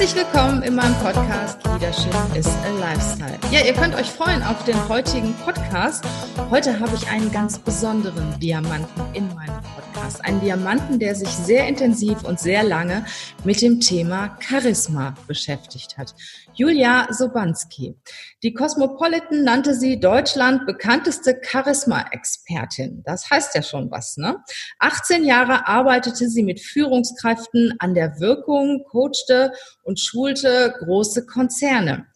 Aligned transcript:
Herzlich 0.00 0.24
willkommen 0.24 0.62
in 0.62 0.76
meinem 0.76 0.94
Podcast 0.94 1.62
Leadership 1.66 2.14
is 2.34 2.46
a 2.46 2.70
Lifestyle. 2.80 3.38
Ja, 3.50 3.60
ihr 3.60 3.74
könnt 3.74 3.94
euch 3.94 4.06
freuen 4.06 4.42
auf 4.42 4.64
den 4.64 4.88
heutigen 4.88 5.34
Podcast. 5.44 6.02
Heute 6.50 6.80
habe 6.80 6.96
ich 6.96 7.06
einen 7.10 7.30
ganz 7.30 7.58
besonderen 7.58 8.40
Diamanten 8.40 9.02
in 9.12 9.28
meinem 9.34 9.60
Podcast. 9.60 9.99
Einen 10.22 10.40
Diamanten, 10.40 10.98
der 10.98 11.14
sich 11.14 11.28
sehr 11.28 11.68
intensiv 11.68 12.24
und 12.24 12.40
sehr 12.40 12.62
lange 12.62 13.04
mit 13.44 13.60
dem 13.60 13.80
Thema 13.80 14.38
Charisma 14.40 15.14
beschäftigt 15.26 15.98
hat. 15.98 16.14
Julia 16.54 17.06
Sobanski. 17.12 17.96
Die 18.42 18.54
Cosmopolitan 18.54 19.44
nannte 19.44 19.74
sie 19.74 20.00
Deutschland 20.00 20.66
bekannteste 20.66 21.38
Charisma-Expertin. 21.42 23.02
Das 23.04 23.28
heißt 23.30 23.54
ja 23.54 23.62
schon 23.62 23.90
was, 23.90 24.16
ne? 24.16 24.36
18 24.78 25.24
Jahre 25.24 25.68
arbeitete 25.68 26.28
sie 26.28 26.42
mit 26.42 26.60
Führungskräften 26.60 27.74
an 27.78 27.94
der 27.94 28.20
Wirkung, 28.20 28.84
coachte 28.90 29.52
und 29.82 30.00
schulte 30.00 30.74
große 30.80 31.26
Konzerne. 31.26 32.06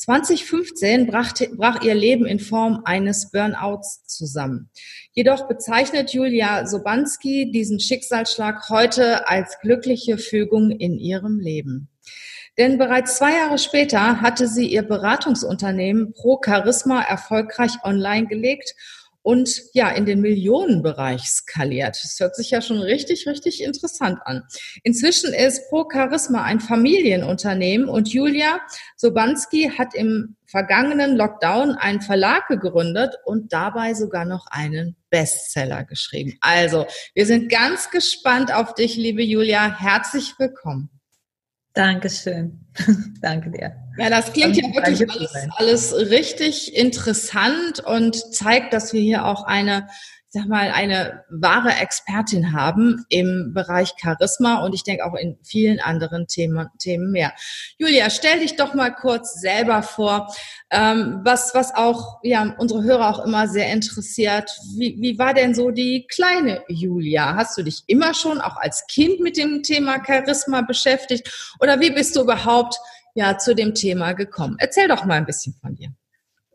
2015 0.00 1.06
brach, 1.06 1.34
brach 1.56 1.82
ihr 1.82 1.94
Leben 1.94 2.24
in 2.24 2.40
Form 2.40 2.80
eines 2.86 3.30
Burnouts 3.30 4.06
zusammen. 4.06 4.70
Jedoch 5.12 5.46
bezeichnet 5.46 6.14
Julia 6.14 6.66
Sobanski 6.66 7.50
diesen 7.50 7.80
Schicksalsschlag 7.80 8.70
heute 8.70 9.28
als 9.28 9.58
glückliche 9.60 10.16
Fügung 10.16 10.70
in 10.70 10.98
ihrem 10.98 11.38
Leben. 11.38 11.90
Denn 12.56 12.78
bereits 12.78 13.16
zwei 13.16 13.32
Jahre 13.34 13.58
später 13.58 14.22
hatte 14.22 14.48
sie 14.48 14.68
ihr 14.68 14.82
Beratungsunternehmen 14.82 16.14
Pro 16.14 16.40
Charisma 16.42 17.02
erfolgreich 17.02 17.72
online 17.84 18.26
gelegt 18.26 18.74
und 19.22 19.62
ja, 19.74 19.90
in 19.90 20.06
den 20.06 20.20
Millionenbereich 20.20 21.22
skaliert. 21.22 21.98
Das 22.02 22.16
hört 22.18 22.36
sich 22.36 22.50
ja 22.50 22.62
schon 22.62 22.78
richtig, 22.78 23.26
richtig 23.26 23.62
interessant 23.62 24.18
an. 24.24 24.44
Inzwischen 24.82 25.32
ist 25.32 25.68
Pro 25.68 25.86
Charisma 25.90 26.42
ein 26.44 26.60
Familienunternehmen 26.60 27.88
und 27.88 28.12
Julia 28.12 28.60
Sobanski 28.96 29.72
hat 29.76 29.94
im 29.94 30.36
vergangenen 30.46 31.16
Lockdown 31.16 31.72
einen 31.72 32.00
Verlag 32.00 32.48
gegründet 32.48 33.14
und 33.24 33.52
dabei 33.52 33.94
sogar 33.94 34.24
noch 34.24 34.46
einen 34.50 34.96
Bestseller 35.10 35.84
geschrieben. 35.84 36.36
Also, 36.40 36.86
wir 37.14 37.26
sind 37.26 37.50
ganz 37.50 37.90
gespannt 37.90 38.52
auf 38.52 38.74
dich, 38.74 38.96
liebe 38.96 39.22
Julia. 39.22 39.78
Herzlich 39.78 40.34
willkommen. 40.38 40.99
Dankeschön. 41.74 42.58
Danke 43.20 43.50
dir. 43.50 43.76
Ja, 43.96 44.10
das 44.10 44.32
klingt 44.32 44.56
ja 44.56 44.64
wirklich 44.74 45.08
alles, 45.10 45.34
alles 45.56 46.10
richtig 46.10 46.76
interessant 46.76 47.80
und 47.80 48.16
zeigt, 48.34 48.72
dass 48.72 48.92
wir 48.92 49.00
hier 49.00 49.24
auch 49.24 49.44
eine 49.44 49.88
sag 50.32 50.46
mal, 50.46 50.70
eine 50.70 51.24
wahre 51.28 51.70
Expertin 51.70 52.52
haben 52.52 53.04
im 53.08 53.52
Bereich 53.52 53.94
Charisma 54.00 54.64
und 54.64 54.74
ich 54.76 54.84
denke 54.84 55.04
auch 55.04 55.16
in 55.16 55.36
vielen 55.42 55.80
anderen 55.80 56.28
Themen, 56.28 56.68
Themen 56.78 57.10
mehr. 57.10 57.32
Julia, 57.78 58.10
stell 58.10 58.38
dich 58.38 58.54
doch 58.54 58.72
mal 58.72 58.94
kurz 58.94 59.40
selber 59.40 59.82
vor, 59.82 60.32
ähm, 60.70 61.20
was, 61.24 61.52
was 61.52 61.74
auch 61.74 62.20
ja, 62.22 62.54
unsere 62.58 62.84
Hörer 62.84 63.08
auch 63.08 63.26
immer 63.26 63.48
sehr 63.48 63.72
interessiert. 63.72 64.56
Wie, 64.78 64.96
wie 65.00 65.18
war 65.18 65.34
denn 65.34 65.52
so 65.52 65.72
die 65.72 66.06
kleine 66.08 66.62
Julia? 66.68 67.34
Hast 67.34 67.58
du 67.58 67.64
dich 67.64 67.82
immer 67.88 68.14
schon 68.14 68.40
auch 68.40 68.56
als 68.56 68.86
Kind 68.86 69.18
mit 69.18 69.36
dem 69.36 69.64
Thema 69.64 70.00
Charisma 70.06 70.60
beschäftigt 70.60 71.56
oder 71.58 71.80
wie 71.80 71.90
bist 71.90 72.14
du 72.14 72.20
überhaupt 72.20 72.78
ja, 73.14 73.36
zu 73.36 73.52
dem 73.52 73.74
Thema 73.74 74.12
gekommen? 74.12 74.54
Erzähl 74.60 74.86
doch 74.86 75.04
mal 75.04 75.14
ein 75.14 75.26
bisschen 75.26 75.56
von 75.60 75.74
dir. 75.74 75.92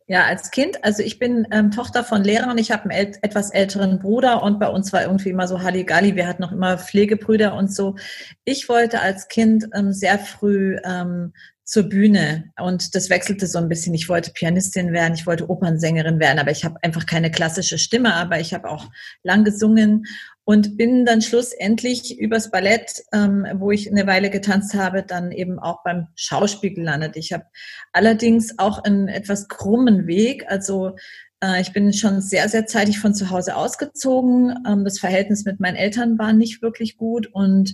Ja, 0.08 0.26
als 0.26 0.52
Kind, 0.52 0.84
also 0.84 1.02
ich 1.02 1.18
bin 1.18 1.48
ähm, 1.52 1.72
Tochter 1.72 2.04
von 2.04 2.24
Lehrern, 2.24 2.60
ich 2.60 2.72
habe 2.72 2.84
einen 2.84 2.92
äl 2.92 3.18
etwas 3.24 3.50
älteren 3.50 3.98
Bruder 3.98 4.44
und 4.44 4.60
bei 4.60 4.68
uns 4.70 4.94
war 4.94 5.02
irgendwie 5.02 5.30
immer 5.30 5.48
so 5.48 5.64
Halligalli, 5.64 6.16
wir 6.16 6.28
hatten 6.28 6.44
noch 6.44 6.52
immer 6.52 6.78
Pflegebrüder 6.78 7.56
und 7.56 7.74
so. 7.74 7.96
Ich 8.44 8.70
wollte 8.70 9.02
als 9.02 9.28
Kind 9.30 9.66
ähm, 9.74 9.94
sehr 9.94 10.20
früh 10.20 10.78
ähm, 10.86 11.34
zur 11.64 11.90
Bühne 11.90 12.52
und 12.62 12.94
das 12.94 13.10
wechselte 13.10 13.48
so 13.48 13.58
ein 13.58 13.68
bisschen. 13.68 13.96
Ich 13.96 14.08
wollte 14.08 14.32
Pianistin 14.32 14.94
werden, 14.94 15.16
ich 15.16 15.26
wollte 15.26 15.50
Opernsängerin 15.50 16.20
werden, 16.20 16.38
aber 16.38 16.52
ich 16.52 16.64
habe 16.64 16.78
einfach 16.84 17.08
keine 17.08 17.32
klassische 17.32 17.80
Stimme, 17.80 18.14
aber 18.14 18.40
ich 18.40 18.54
habe 18.54 18.70
auch 18.70 18.92
lang 19.24 19.44
gesungen 19.44 20.06
und 20.46 20.78
bin 20.78 21.06
dann 21.06 21.22
schlussendlich 21.22 22.20
übers 22.20 22.52
Ballett, 22.52 23.04
ähm, 23.12 23.46
wo 23.56 23.72
ich 23.72 23.90
eine 23.90 24.08
Weile 24.08 24.30
getanzt 24.30 24.76
habe, 24.76 25.04
dann 25.04 25.32
eben 25.32 25.60
auch 25.60 25.84
beim 25.84 26.08
Schauspiel 26.16 26.74
gelandet. 26.74 27.18
Ich 27.18 27.34
habe 27.34 27.46
allerdings 27.92 28.58
auch 28.60 28.84
einen 28.84 29.08
etwas 29.08 29.48
krummen 29.48 30.06
Weg, 30.06 30.46
also 30.48 30.96
äh, 31.44 31.62
ich 31.62 31.74
bin 31.74 31.92
schon 31.94 32.22
sehr, 32.22 32.48
sehr 32.48 32.68
zeitig 32.68 33.00
von 33.00 33.16
zu 33.16 33.32
Hause 33.32 33.56
ausgezogen. 33.56 34.56
Ähm, 34.68 34.84
das 34.86 35.00
Verhältnis 35.00 35.46
mit 35.46 35.60
meinen 35.60 35.76
Eltern 35.76 36.20
war 36.20 36.32
nicht 36.32 36.62
wirklich 36.62 36.96
gut 36.96 37.28
und 37.28 37.74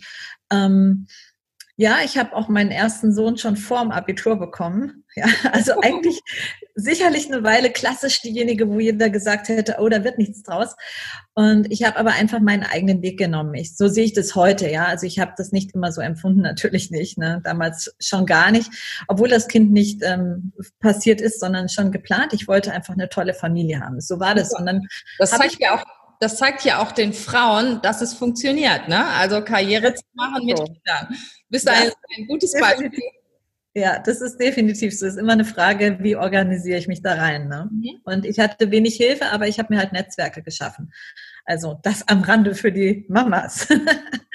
ähm, 0.50 1.08
ja, 1.76 1.98
ich 2.06 2.18
habe 2.18 2.36
auch 2.36 2.48
meinen 2.48 2.72
ersten 2.72 3.12
Sohn 3.14 3.38
schon 3.38 3.58
vorm 3.58 3.92
Abitur 3.92 4.38
bekommen. 4.38 5.01
Ja, 5.16 5.26
also 5.52 5.74
eigentlich 5.82 6.22
sicherlich 6.76 7.28
eine 7.28 7.44
Weile 7.44 7.70
klassisch 7.70 8.22
diejenige, 8.22 8.70
wo 8.70 8.80
jeder 8.80 9.10
gesagt 9.10 9.50
hätte, 9.50 9.76
oh, 9.80 9.90
da 9.90 10.04
wird 10.06 10.18
nichts 10.18 10.44
draus. 10.44 10.76
Und 11.34 11.72
ich 11.72 11.84
habe 11.84 11.98
aber 11.98 12.12
einfach 12.12 12.40
meinen 12.40 12.64
eigenen 12.64 13.02
Weg 13.02 13.20
genommen. 13.20 13.54
Ich, 13.56 13.76
so 13.76 13.88
sehe 13.90 14.06
ich 14.06 14.14
das 14.14 14.36
heute, 14.36 14.70
ja. 14.70 14.86
Also 14.86 15.06
ich 15.06 15.20
habe 15.20 15.34
das 15.36 15.52
nicht 15.52 15.74
immer 15.74 15.92
so 15.92 16.02
empfunden, 16.02 16.42
natürlich 16.42 16.92
nicht. 16.92 17.18
Ne? 17.18 17.42
Damals 17.44 17.94
schon 18.00 18.26
gar 18.26 18.52
nicht, 18.52 18.72
obwohl 19.08 19.28
das 19.28 19.48
Kind 19.48 19.72
nicht 19.72 20.02
ähm, 20.02 20.54
passiert 20.80 21.20
ist, 21.20 21.40
sondern 21.40 21.68
schon 21.68 21.92
geplant. 21.92 22.34
Ich 22.34 22.48
wollte 22.48 22.72
einfach 22.72 22.94
eine 22.94 23.10
tolle 23.10 23.34
Familie 23.34 23.82
haben. 23.82 24.00
So 24.00 24.20
war 24.20 24.34
das. 24.34 24.54
Und 24.54 24.66
dann 24.66 24.88
das 25.20 25.32
zeigt 25.32 25.60
ja 25.60 25.76
auch 25.76 25.84
das 26.22 26.38
zeigt 26.38 26.64
ja 26.66 26.80
auch 26.80 26.92
den 26.92 27.14
Frauen, 27.14 27.82
dass 27.82 28.02
es 28.02 28.14
funktioniert, 28.14 28.88
ne? 28.88 29.08
Also 29.08 29.44
Karriere 29.44 29.96
zu 29.96 30.04
machen 30.14 30.46
mit 30.46 30.56
Kindern. 30.56 31.18
Bist 31.50 31.68
du 31.68 31.72
ein, 31.72 31.92
ein 32.16 32.28
gutes 32.28 32.54
Beispiel? 32.54 32.92
Ja, 33.74 34.00
das 34.00 34.20
ist 34.20 34.38
definitiv 34.38 34.98
so. 34.98 35.06
Es 35.06 35.14
ist 35.14 35.20
immer 35.20 35.32
eine 35.32 35.46
Frage, 35.46 35.98
wie 36.02 36.18
organisiere 36.18 36.78
ich 36.78 36.88
mich 36.88 37.02
da 37.02 37.14
rein. 37.14 37.48
Ne? 37.48 37.70
Mhm. 37.72 38.02
Und 38.04 38.26
ich 38.26 38.40
hatte 38.40 38.70
wenig 38.70 38.96
Hilfe, 38.96 39.28
aber 39.28 39.48
ich 39.48 39.60
habe 39.60 39.74
mir 39.74 39.80
halt 39.80 39.94
Netzwerke 39.94 40.44
geschaffen. 40.44 40.92
Also 41.46 41.80
das 41.82 42.08
am 42.08 42.22
Rande 42.22 42.54
für 42.54 42.72
die 42.72 43.06
Mamas. 43.08 43.68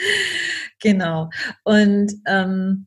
genau. 0.80 1.28
Und 1.64 2.14
ähm, 2.26 2.86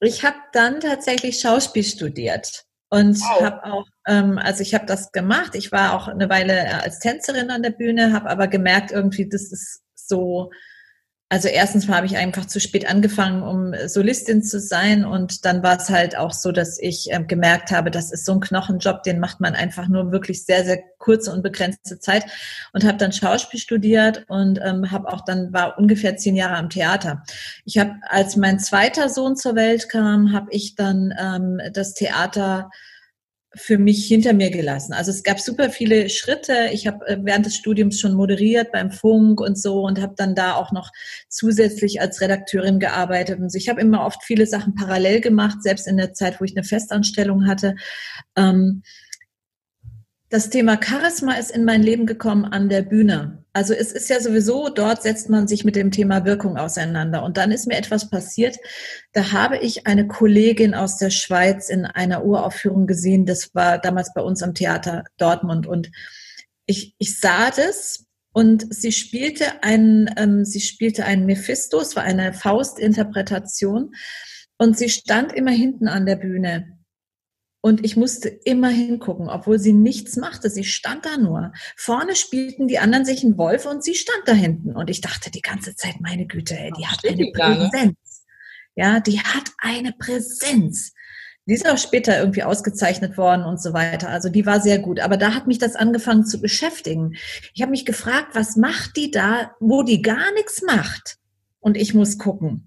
ich 0.00 0.24
habe 0.24 0.36
dann 0.52 0.80
tatsächlich 0.80 1.40
Schauspiel 1.40 1.84
studiert 1.84 2.64
und 2.88 3.20
wow. 3.20 3.42
habe 3.42 3.64
auch, 3.64 3.86
ähm, 4.06 4.38
also 4.38 4.62
ich 4.62 4.74
habe 4.74 4.86
das 4.86 5.12
gemacht. 5.12 5.54
Ich 5.54 5.72
war 5.72 5.94
auch 5.94 6.08
eine 6.08 6.30
Weile 6.30 6.54
äh, 6.54 6.72
als 6.72 7.00
Tänzerin 7.00 7.50
an 7.50 7.62
der 7.62 7.70
Bühne, 7.70 8.12
habe 8.12 8.30
aber 8.30 8.48
gemerkt, 8.48 8.92
irgendwie, 8.92 9.28
das 9.28 9.52
ist 9.52 9.82
so 9.94 10.50
also 11.28 11.48
erstens 11.48 11.88
mal 11.88 11.96
habe 11.96 12.06
ich 12.06 12.16
einfach 12.16 12.44
zu 12.44 12.60
spät 12.60 12.88
angefangen, 12.88 13.42
um 13.42 13.74
Solistin 13.88 14.44
zu 14.44 14.60
sein. 14.60 15.04
Und 15.04 15.44
dann 15.44 15.60
war 15.64 15.76
es 15.76 15.90
halt 15.90 16.16
auch 16.16 16.32
so, 16.32 16.52
dass 16.52 16.78
ich 16.78 17.12
äh, 17.12 17.20
gemerkt 17.24 17.72
habe, 17.72 17.90
das 17.90 18.12
ist 18.12 18.24
so 18.24 18.32
ein 18.32 18.40
Knochenjob, 18.40 19.02
den 19.02 19.18
macht 19.18 19.40
man 19.40 19.54
einfach 19.54 19.88
nur 19.88 20.12
wirklich 20.12 20.44
sehr, 20.44 20.64
sehr 20.64 20.78
kurze 20.98 21.32
und 21.32 21.42
begrenzte 21.42 21.98
Zeit. 21.98 22.26
Und 22.72 22.84
habe 22.84 22.98
dann 22.98 23.10
Schauspiel 23.10 23.58
studiert 23.58 24.24
und 24.28 24.60
ähm, 24.62 24.92
habe 24.92 25.12
auch 25.12 25.24
dann, 25.24 25.52
war 25.52 25.76
ungefähr 25.78 26.16
zehn 26.16 26.36
Jahre 26.36 26.56
am 26.56 26.70
Theater. 26.70 27.24
Ich 27.64 27.76
habe, 27.78 27.94
als 28.08 28.36
mein 28.36 28.60
zweiter 28.60 29.08
Sohn 29.08 29.34
zur 29.34 29.56
Welt 29.56 29.88
kam, 29.88 30.32
habe 30.32 30.46
ich 30.50 30.76
dann 30.76 31.12
ähm, 31.18 31.60
das 31.72 31.94
Theater 31.94 32.70
für 33.56 33.78
mich 33.78 34.06
hinter 34.06 34.32
mir 34.32 34.50
gelassen. 34.50 34.92
Also 34.92 35.10
es 35.10 35.22
gab 35.22 35.40
super 35.40 35.70
viele 35.70 36.08
Schritte. 36.08 36.68
Ich 36.72 36.86
habe 36.86 37.06
äh, 37.06 37.18
während 37.20 37.46
des 37.46 37.56
Studiums 37.56 37.98
schon 37.98 38.14
moderiert 38.14 38.72
beim 38.72 38.90
Funk 38.90 39.40
und 39.40 39.58
so 39.58 39.82
und 39.82 40.00
habe 40.00 40.14
dann 40.16 40.34
da 40.34 40.54
auch 40.54 40.72
noch 40.72 40.92
zusätzlich 41.28 42.00
als 42.00 42.20
Redakteurin 42.20 42.78
gearbeitet. 42.78 43.40
Und 43.40 43.54
ich 43.54 43.68
habe 43.68 43.80
immer 43.80 44.04
oft 44.04 44.22
viele 44.22 44.46
Sachen 44.46 44.74
parallel 44.74 45.20
gemacht, 45.20 45.62
selbst 45.62 45.88
in 45.88 45.96
der 45.96 46.12
Zeit, 46.12 46.40
wo 46.40 46.44
ich 46.44 46.56
eine 46.56 46.64
Festanstellung 46.64 47.46
hatte. 47.46 47.76
Ähm, 48.36 48.82
das 50.28 50.50
Thema 50.50 50.78
Charisma 50.82 51.34
ist 51.34 51.52
in 51.52 51.64
mein 51.64 51.82
Leben 51.82 52.04
gekommen 52.04 52.44
an 52.44 52.68
der 52.68 52.82
Bühne. 52.82 53.44
Also 53.52 53.74
es 53.74 53.92
ist 53.92 54.10
ja 54.10 54.20
sowieso, 54.20 54.68
dort 54.68 55.02
setzt 55.02 55.30
man 55.30 55.46
sich 55.46 55.64
mit 55.64 55.76
dem 55.76 55.92
Thema 55.92 56.24
Wirkung 56.24 56.56
auseinander. 56.56 57.22
Und 57.22 57.36
dann 57.36 57.52
ist 57.52 57.66
mir 57.66 57.76
etwas 57.76 58.10
passiert. 58.10 58.58
Da 59.12 59.32
habe 59.32 59.58
ich 59.58 59.86
eine 59.86 60.08
Kollegin 60.08 60.74
aus 60.74 60.98
der 60.98 61.10
Schweiz 61.10 61.68
in 61.68 61.86
einer 61.86 62.24
Uraufführung 62.24 62.86
gesehen. 62.86 63.24
Das 63.24 63.54
war 63.54 63.78
damals 63.78 64.12
bei 64.14 64.20
uns 64.20 64.42
am 64.42 64.54
Theater 64.54 65.04
Dortmund. 65.16 65.66
Und 65.66 65.90
ich, 66.66 66.94
ich 66.98 67.20
sah 67.20 67.50
das 67.50 68.04
und 68.32 68.66
sie 68.74 68.92
spielte 68.92 69.62
einen, 69.62 70.10
ähm, 70.16 70.44
sie 70.44 70.60
spielte 70.60 71.04
einen 71.04 71.24
Mephisto. 71.24 71.80
Es 71.80 71.94
war 71.94 72.02
eine 72.02 72.32
Faustinterpretation. 72.32 73.94
Und 74.58 74.76
sie 74.76 74.88
stand 74.88 75.32
immer 75.32 75.52
hinten 75.52 75.86
an 75.86 76.04
der 76.04 76.16
Bühne 76.16 76.75
Und 77.66 77.84
ich 77.84 77.96
musste 77.96 78.28
immer 78.28 78.68
hingucken, 78.68 79.28
obwohl 79.28 79.58
sie 79.58 79.72
nichts 79.72 80.14
machte. 80.14 80.50
Sie 80.50 80.62
stand 80.62 81.04
da 81.04 81.16
nur. 81.16 81.52
Vorne 81.76 82.14
spielten 82.14 82.68
die 82.68 82.78
anderen 82.78 83.04
sich 83.04 83.24
einen 83.24 83.36
Wolf 83.38 83.66
und 83.66 83.82
sie 83.82 83.96
stand 83.96 84.22
da 84.26 84.34
hinten. 84.34 84.76
Und 84.76 84.88
ich 84.88 85.00
dachte 85.00 85.32
die 85.32 85.42
ganze 85.42 85.74
Zeit, 85.74 85.96
meine 85.98 86.28
Güte, 86.28 86.56
ey, 86.56 86.70
die 86.78 86.86
hat 86.86 87.04
eine 87.04 87.24
ne? 87.24 87.32
Präsenz. 87.32 88.24
Ja, 88.76 89.00
die 89.00 89.18
hat 89.18 89.50
eine 89.58 89.90
Präsenz. 89.90 90.92
Die 91.46 91.54
ist 91.54 91.68
auch 91.68 91.76
später 91.76 92.16
irgendwie 92.20 92.44
ausgezeichnet 92.44 93.18
worden 93.18 93.44
und 93.44 93.60
so 93.60 93.72
weiter. 93.72 94.10
Also 94.10 94.28
die 94.28 94.46
war 94.46 94.60
sehr 94.60 94.78
gut. 94.78 95.00
Aber 95.00 95.16
da 95.16 95.34
hat 95.34 95.48
mich 95.48 95.58
das 95.58 95.74
angefangen 95.74 96.24
zu 96.24 96.40
beschäftigen. 96.40 97.16
Ich 97.52 97.62
habe 97.62 97.72
mich 97.72 97.84
gefragt, 97.84 98.36
was 98.36 98.54
macht 98.54 98.96
die 98.96 99.10
da, 99.10 99.56
wo 99.58 99.82
die 99.82 100.02
gar 100.02 100.32
nichts 100.34 100.62
macht? 100.62 101.16
Und 101.58 101.76
ich 101.76 101.94
muss 101.94 102.16
gucken. 102.16 102.65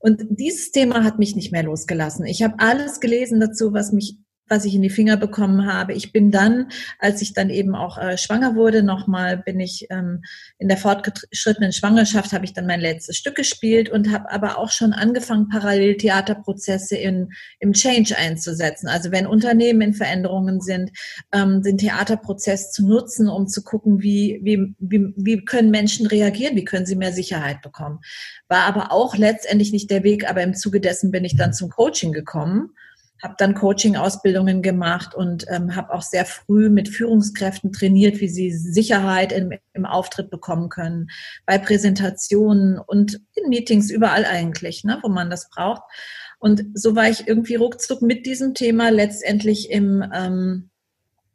Und 0.00 0.22
dieses 0.30 0.70
Thema 0.70 1.04
hat 1.04 1.18
mich 1.18 1.36
nicht 1.36 1.52
mehr 1.52 1.62
losgelassen. 1.62 2.24
Ich 2.26 2.42
habe 2.42 2.54
alles 2.58 3.00
gelesen 3.00 3.40
dazu, 3.40 3.72
was 3.72 3.92
mich 3.92 4.16
was 4.50 4.64
ich 4.64 4.74
in 4.74 4.82
die 4.82 4.90
Finger 4.90 5.16
bekommen 5.16 5.72
habe. 5.72 5.94
Ich 5.94 6.12
bin 6.12 6.32
dann, 6.32 6.68
als 6.98 7.22
ich 7.22 7.32
dann 7.32 7.50
eben 7.50 7.76
auch 7.76 7.96
äh, 7.96 8.18
schwanger 8.18 8.56
wurde, 8.56 8.82
nochmal 8.82 9.38
bin 9.38 9.60
ich 9.60 9.86
ähm, 9.90 10.22
in 10.58 10.66
der 10.66 10.76
fortgeschrittenen 10.76 11.72
Schwangerschaft, 11.72 12.32
habe 12.32 12.44
ich 12.44 12.52
dann 12.52 12.66
mein 12.66 12.80
letztes 12.80 13.16
Stück 13.16 13.36
gespielt 13.36 13.88
und 13.88 14.10
habe 14.10 14.30
aber 14.30 14.58
auch 14.58 14.70
schon 14.70 14.92
angefangen, 14.92 15.48
parallel 15.48 15.96
Theaterprozesse 15.96 16.96
in, 16.96 17.30
im 17.60 17.72
Change 17.72 18.18
einzusetzen. 18.18 18.88
Also 18.88 19.12
wenn 19.12 19.26
Unternehmen 19.26 19.82
in 19.82 19.94
Veränderungen 19.94 20.60
sind, 20.60 20.90
ähm, 21.32 21.62
den 21.62 21.78
Theaterprozess 21.78 22.72
zu 22.72 22.86
nutzen, 22.86 23.28
um 23.28 23.46
zu 23.46 23.62
gucken, 23.62 24.02
wie, 24.02 24.40
wie, 24.42 24.74
wie, 24.80 25.14
wie 25.16 25.44
können 25.44 25.70
Menschen 25.70 26.06
reagieren, 26.06 26.56
wie 26.56 26.64
können 26.64 26.86
sie 26.86 26.96
mehr 26.96 27.12
Sicherheit 27.12 27.62
bekommen. 27.62 28.00
War 28.48 28.64
aber 28.64 28.90
auch 28.90 29.16
letztendlich 29.16 29.70
nicht 29.70 29.90
der 29.92 30.02
Weg, 30.02 30.28
aber 30.28 30.42
im 30.42 30.54
Zuge 30.54 30.80
dessen 30.80 31.12
bin 31.12 31.24
ich 31.24 31.36
dann 31.36 31.52
zum 31.52 31.70
Coaching 31.70 32.12
gekommen 32.12 32.70
habe 33.22 33.34
dann 33.38 33.54
Coaching-Ausbildungen 33.54 34.62
gemacht 34.62 35.14
und 35.14 35.44
ähm, 35.48 35.76
habe 35.76 35.92
auch 35.92 36.02
sehr 36.02 36.24
früh 36.24 36.68
mit 36.68 36.88
Führungskräften 36.88 37.72
trainiert, 37.72 38.20
wie 38.20 38.28
sie 38.28 38.50
Sicherheit 38.50 39.32
im, 39.32 39.52
im 39.72 39.86
Auftritt 39.86 40.30
bekommen 40.30 40.68
können, 40.68 41.08
bei 41.46 41.58
Präsentationen 41.58 42.78
und 42.78 43.20
in 43.34 43.48
Meetings, 43.48 43.90
überall 43.90 44.24
eigentlich, 44.24 44.84
ne, 44.84 44.98
wo 45.02 45.08
man 45.08 45.30
das 45.30 45.50
braucht. 45.50 45.82
Und 46.38 46.64
so 46.74 46.96
war 46.96 47.08
ich 47.08 47.28
irgendwie 47.28 47.56
ruckzuck 47.56 48.00
mit 48.00 48.24
diesem 48.24 48.54
Thema 48.54 48.88
letztendlich 48.90 49.70
im, 49.70 50.02
ähm, 50.14 50.70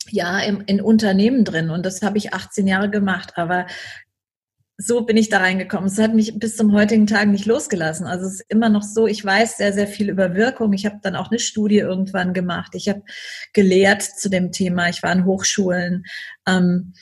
ja, 0.10 0.40
im, 0.40 0.62
in 0.66 0.82
Unternehmen 0.82 1.46
drin. 1.46 1.70
Und 1.70 1.86
das 1.86 2.02
habe 2.02 2.18
ich 2.18 2.34
18 2.34 2.68
Jahre 2.68 2.90
gemacht. 2.90 3.34
Aber 3.36 3.68
so 4.78 5.02
bin 5.02 5.16
ich 5.16 5.30
da 5.30 5.38
reingekommen. 5.38 5.88
Es 5.88 5.98
hat 5.98 6.14
mich 6.14 6.38
bis 6.38 6.58
zum 6.58 6.74
heutigen 6.74 7.08
Tag 7.08 7.28
nicht 7.30 7.46
losgelassen. 7.46 8.06
Also 8.06 8.26
es 8.26 8.34
ist 8.36 8.46
immer 8.50 8.70
noch 8.70 8.84
so, 8.84 9.08
ich 9.08 9.24
weiß 9.24 9.58
sehr, 9.58 9.72
sehr 9.72 9.88
viel 9.88 10.10
über 10.10 10.36
Wirkung. 10.36 10.74
Ich 10.74 10.86
habe 10.86 11.00
dann 11.02 11.16
auch 11.16 11.32
eine 11.32 11.40
Studie 11.40 11.78
irgendwann 11.78 12.34
gemacht. 12.34 12.76
Ich 12.76 12.90
habe 12.90 13.04
gelehrt 13.54 14.02
zu 14.02 14.30
dem 14.30 14.52
Thema. 14.52 14.90
Ich 14.90 15.02
war 15.02 15.14
in 15.14 15.26
Hochschulen. 15.26 16.06
Ähm, 16.46 16.94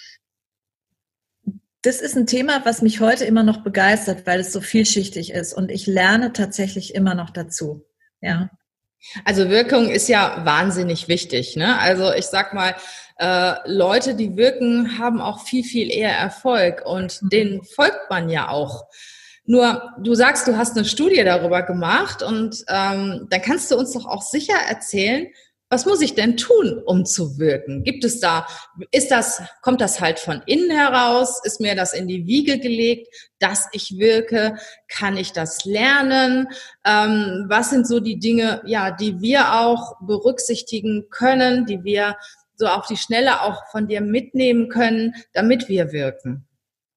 das 1.81 1.99
ist 1.99 2.15
ein 2.15 2.27
Thema, 2.27 2.61
was 2.63 2.81
mich 2.81 3.01
heute 3.01 3.25
immer 3.25 3.43
noch 3.43 3.63
begeistert, 3.63 4.25
weil 4.25 4.39
es 4.39 4.53
so 4.53 4.61
vielschichtig 4.61 5.31
ist 5.31 5.53
und 5.53 5.69
ich 5.69 5.85
lerne 5.85 6.31
tatsächlich 6.31 6.95
immer 6.95 7.13
noch 7.13 7.29
dazu. 7.29 7.85
Ja. 8.21 8.49
Also 9.25 9.49
Wirkung 9.49 9.89
ist 9.89 10.07
ja 10.07 10.45
wahnsinnig 10.45 11.09
wichtig. 11.09 11.57
Ne? 11.57 11.77
Also 11.79 12.13
ich 12.13 12.25
sag 12.25 12.53
mal, 12.53 12.75
äh, 13.17 13.53
Leute, 13.65 14.15
die 14.15 14.35
wirken, 14.37 14.97
haben 14.97 15.21
auch 15.21 15.41
viel, 15.41 15.63
viel 15.63 15.91
eher 15.91 16.15
Erfolg 16.15 16.83
und 16.85 17.21
mhm. 17.21 17.29
denen 17.29 17.63
folgt 17.63 18.09
man 18.09 18.29
ja 18.29 18.49
auch. 18.49 18.85
Nur, 19.45 19.93
du 19.99 20.15
sagst, 20.15 20.47
du 20.47 20.55
hast 20.55 20.77
eine 20.77 20.85
Studie 20.85 21.23
darüber 21.23 21.63
gemacht 21.63 22.23
und 22.23 22.63
ähm, 22.69 23.27
dann 23.29 23.41
kannst 23.41 23.71
du 23.71 23.77
uns 23.77 23.91
doch 23.91 24.05
auch 24.05 24.21
sicher 24.21 24.55
erzählen, 24.69 25.27
was 25.73 25.87
muss 25.87 26.01
ich 26.01 26.13
denn 26.13 26.37
tun, 26.37 26.83
um 26.85 27.03
zu 27.03 27.39
wirken? 27.39 27.83
Gibt 27.83 28.03
es 28.03 28.19
da, 28.19 28.45
ist 28.91 29.09
das, 29.09 29.41
kommt 29.63 29.81
das 29.81 29.99
halt 29.99 30.19
von 30.19 30.43
innen 30.45 30.69
heraus? 30.69 31.41
Ist 31.43 31.59
mir 31.59 31.73
das 31.73 31.95
in 31.95 32.07
die 32.07 32.27
Wiege 32.27 32.59
gelegt, 32.59 33.07
dass 33.39 33.69
ich 33.71 33.97
wirke? 33.97 34.55
Kann 34.87 35.17
ich 35.17 35.31
das 35.31 35.65
lernen? 35.65 36.47
Ähm, 36.85 37.45
was 37.47 37.71
sind 37.71 37.87
so 37.87 37.99
die 37.99 38.19
Dinge, 38.19 38.61
ja, 38.67 38.91
die 38.91 39.19
wir 39.19 39.55
auch 39.61 39.95
berücksichtigen 40.01 41.07
können, 41.09 41.65
die 41.65 41.83
wir 41.83 42.17
so 42.63 42.69
auf 42.69 42.87
die 42.87 42.97
Schnelle 42.97 43.41
auch 43.41 43.67
von 43.71 43.87
dir 43.87 43.99
mitnehmen 43.99 44.69
können, 44.69 45.15
damit 45.33 45.67
wir 45.67 45.91
wirken? 45.91 46.47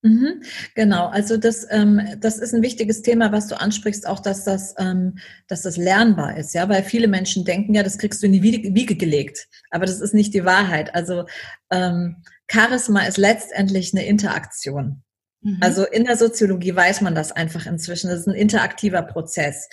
Mhm, 0.03 0.43
genau, 0.77 1.09
also 1.09 1.37
das, 1.37 1.67
ähm, 1.69 2.01
das 2.21 2.39
ist 2.39 2.55
ein 2.55 2.63
wichtiges 2.63 3.03
Thema, 3.03 3.33
was 3.33 3.49
du 3.49 3.59
ansprichst, 3.59 4.07
auch 4.07 4.21
dass 4.21 4.45
das, 4.45 4.77
ähm, 4.79 5.19
dass 5.49 5.63
das 5.63 5.77
lernbar 5.77 6.37
ist, 6.37 6.55
ja, 6.55 6.69
weil 6.69 6.85
viele 6.85 7.09
Menschen 7.09 7.45
denken, 7.45 7.75
ja, 7.75 7.83
das 7.83 7.99
kriegst 7.99 8.23
du 8.23 8.27
in 8.27 8.33
die 8.33 8.43
Wiege 8.45 8.95
gelegt, 8.95 9.49
aber 9.71 9.87
das 9.87 10.01
ist 10.01 10.15
nicht 10.15 10.33
die 10.33 10.45
Wahrheit. 10.45 10.95
Also 10.95 11.25
ähm, 11.73 12.23
Charisma 12.49 13.01
ist 13.01 13.19
letztendlich 13.19 13.93
eine 13.93 14.07
Interaktion. 14.07 15.03
Mhm. 15.41 15.59
Also 15.61 15.85
in 15.85 16.05
der 16.05 16.17
Soziologie 16.17 16.77
weiß 16.77 17.01
man 17.01 17.17
das 17.17 17.33
einfach 17.33 17.67
inzwischen. 17.67 18.09
Das 18.09 18.21
ist 18.21 18.29
ein 18.29 18.35
interaktiver 18.35 19.03
Prozess. 19.03 19.69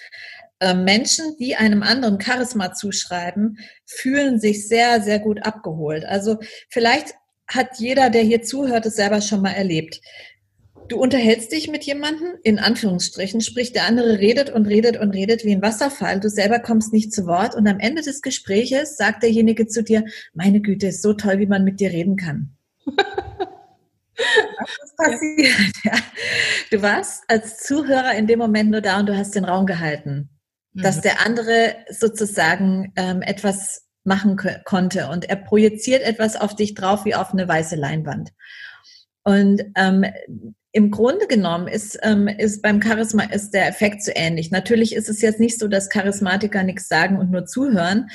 Ähm, 0.64 0.86
Menschen, 0.86 1.36
die 1.40 1.58
einem 1.58 1.84
anderen 1.84 2.22
Charisma 2.22 2.74
zuschreiben, 2.74 3.58
fühlen 3.86 4.40
sich 4.40 4.66
sehr, 4.70 5.02
sehr 5.02 5.20
gut 5.20 5.46
abgeholt. 5.46 6.06
Also 6.06 6.38
vielleicht 6.70 7.16
hat 7.48 7.80
jeder, 7.80 8.10
der 8.10 8.22
hier 8.22 8.44
zuhört, 8.44 8.86
es 8.86 8.96
selber 8.96 9.20
schon 9.20 9.42
mal 9.42 9.52
erlebt. 9.52 10.00
Du 10.88 10.98
unterhältst 10.98 11.52
dich 11.52 11.70
mit 11.70 11.84
jemandem, 11.84 12.30
in 12.44 12.60
Anführungsstrichen, 12.60 13.42
sprich 13.42 13.74
der 13.74 13.88
andere 13.88 14.20
redet 14.20 14.52
und 14.52 14.66
redet 14.66 14.98
und 14.98 15.12
redet 15.12 15.44
wie 15.44 15.54
ein 15.54 15.62
Wasserfall, 15.62 16.22
du 16.22 16.30
selber 16.30 16.60
kommst 16.60 16.94
nicht 16.94 17.12
zu 17.12 17.26
Wort 17.26 17.56
und 17.56 17.68
am 17.68 17.80
Ende 17.80 18.02
des 18.02 18.22
Gespräches 18.22 18.96
sagt 18.96 19.24
derjenige 19.24 19.68
zu 19.68 19.84
dir, 19.84 20.06
meine 20.34 20.62
Güte, 20.62 20.88
ist 20.88 21.02
so 21.02 21.12
toll, 21.12 21.40
wie 21.40 21.46
man 21.46 21.66
mit 21.66 21.82
dir 21.82 21.92
reden 21.92 22.16
kann. 22.16 22.56
Was 24.16 24.78
ist 24.84 24.98
passiert? 24.98 25.74
Ja. 25.84 25.94
Du 26.72 26.82
warst 26.82 27.24
als 27.28 27.58
Zuhörer 27.58 28.14
in 28.16 28.28
dem 28.28 28.40
Moment 28.40 28.72
nur 28.72 28.82
da 28.82 29.00
und 29.00 29.08
du 29.08 29.18
hast 29.18 29.36
den 29.36 29.44
Raum 29.46 29.66
gehalten. 29.66 30.30
Dass 30.74 31.02
der 31.02 31.26
andere 31.26 31.76
sozusagen 31.90 32.92
ähm, 32.96 33.22
etwas 33.22 33.84
machen 34.04 34.40
konnte. 34.66 35.08
Und 35.08 35.30
er 35.30 35.38
projiziert 35.38 36.04
etwas 36.04 36.36
auf 36.36 36.56
dich 36.56 36.74
drauf 36.74 37.06
wie 37.06 37.16
auf 37.16 37.32
eine 37.32 37.48
weiße 37.48 37.76
Leinwand. 37.76 38.32
Und 39.24 39.64
ähm, 39.76 40.06
im 40.72 40.92
Grunde 40.92 41.28
genommen 41.28 41.68
ist, 41.68 42.00
ähm, 42.02 42.28
ist 42.28 42.62
beim 42.62 42.82
Charisma 42.82 43.24
ist 43.24 43.52
der 43.52 43.68
Effekt 43.68 44.04
so 44.04 44.12
ähnlich. 44.14 44.52
Natürlich 44.52 44.96
ist 44.96 45.08
es 45.08 45.22
jetzt 45.22 45.40
nicht 45.40 45.60
so, 45.60 45.68
dass 45.68 45.90
Charismatiker 45.90 46.64
nichts 46.64 46.88
sagen 46.88 47.18
und 47.18 47.32
nur 47.32 47.46
zuhören, 47.46 48.10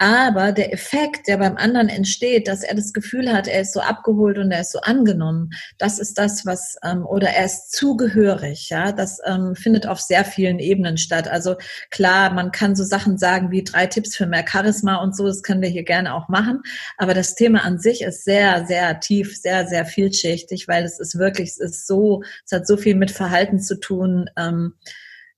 aber 0.00 0.52
der 0.52 0.72
Effekt, 0.72 1.28
der 1.28 1.36
beim 1.36 1.58
anderen 1.58 1.90
entsteht, 1.90 2.48
dass 2.48 2.62
er 2.62 2.74
das 2.74 2.94
Gefühl 2.94 3.30
hat, 3.30 3.46
er 3.46 3.60
ist 3.60 3.74
so 3.74 3.80
abgeholt 3.80 4.38
und 4.38 4.50
er 4.50 4.62
ist 4.62 4.72
so 4.72 4.80
angenommen, 4.80 5.50
das 5.76 5.98
ist 5.98 6.16
das, 6.16 6.46
was, 6.46 6.78
ähm, 6.82 7.04
oder 7.04 7.28
er 7.28 7.44
ist 7.44 7.70
zugehörig, 7.72 8.70
ja, 8.70 8.92
das 8.92 9.20
ähm, 9.26 9.54
findet 9.54 9.86
auf 9.86 10.00
sehr 10.00 10.24
vielen 10.24 10.58
Ebenen 10.58 10.96
statt. 10.96 11.28
Also 11.28 11.56
klar, 11.90 12.32
man 12.32 12.50
kann 12.50 12.74
so 12.74 12.82
Sachen 12.82 13.18
sagen 13.18 13.50
wie 13.50 13.62
drei 13.62 13.86
Tipps 13.86 14.16
für 14.16 14.26
mehr 14.26 14.46
Charisma 14.50 15.02
und 15.02 15.14
so, 15.14 15.26
das 15.26 15.42
können 15.42 15.60
wir 15.60 15.68
hier 15.68 15.84
gerne 15.84 16.14
auch 16.14 16.28
machen. 16.30 16.62
Aber 16.96 17.12
das 17.12 17.34
Thema 17.34 17.62
an 17.62 17.78
sich 17.78 18.00
ist 18.00 18.24
sehr, 18.24 18.64
sehr 18.64 19.00
tief, 19.00 19.36
sehr, 19.36 19.66
sehr 19.66 19.84
vielschichtig, 19.84 20.66
weil 20.66 20.84
es 20.84 20.98
ist 20.98 21.18
wirklich, 21.18 21.50
es 21.50 21.58
ist 21.58 21.86
so, 21.86 22.22
es 22.46 22.52
hat 22.52 22.66
so 22.66 22.78
viel 22.78 22.94
mit 22.94 23.10
Verhalten 23.10 23.60
zu 23.60 23.78
tun. 23.78 24.30
Ähm, 24.38 24.72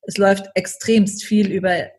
es 0.02 0.18
läuft 0.18 0.50
extremst 0.54 1.24
viel 1.24 1.50
über 1.50 1.90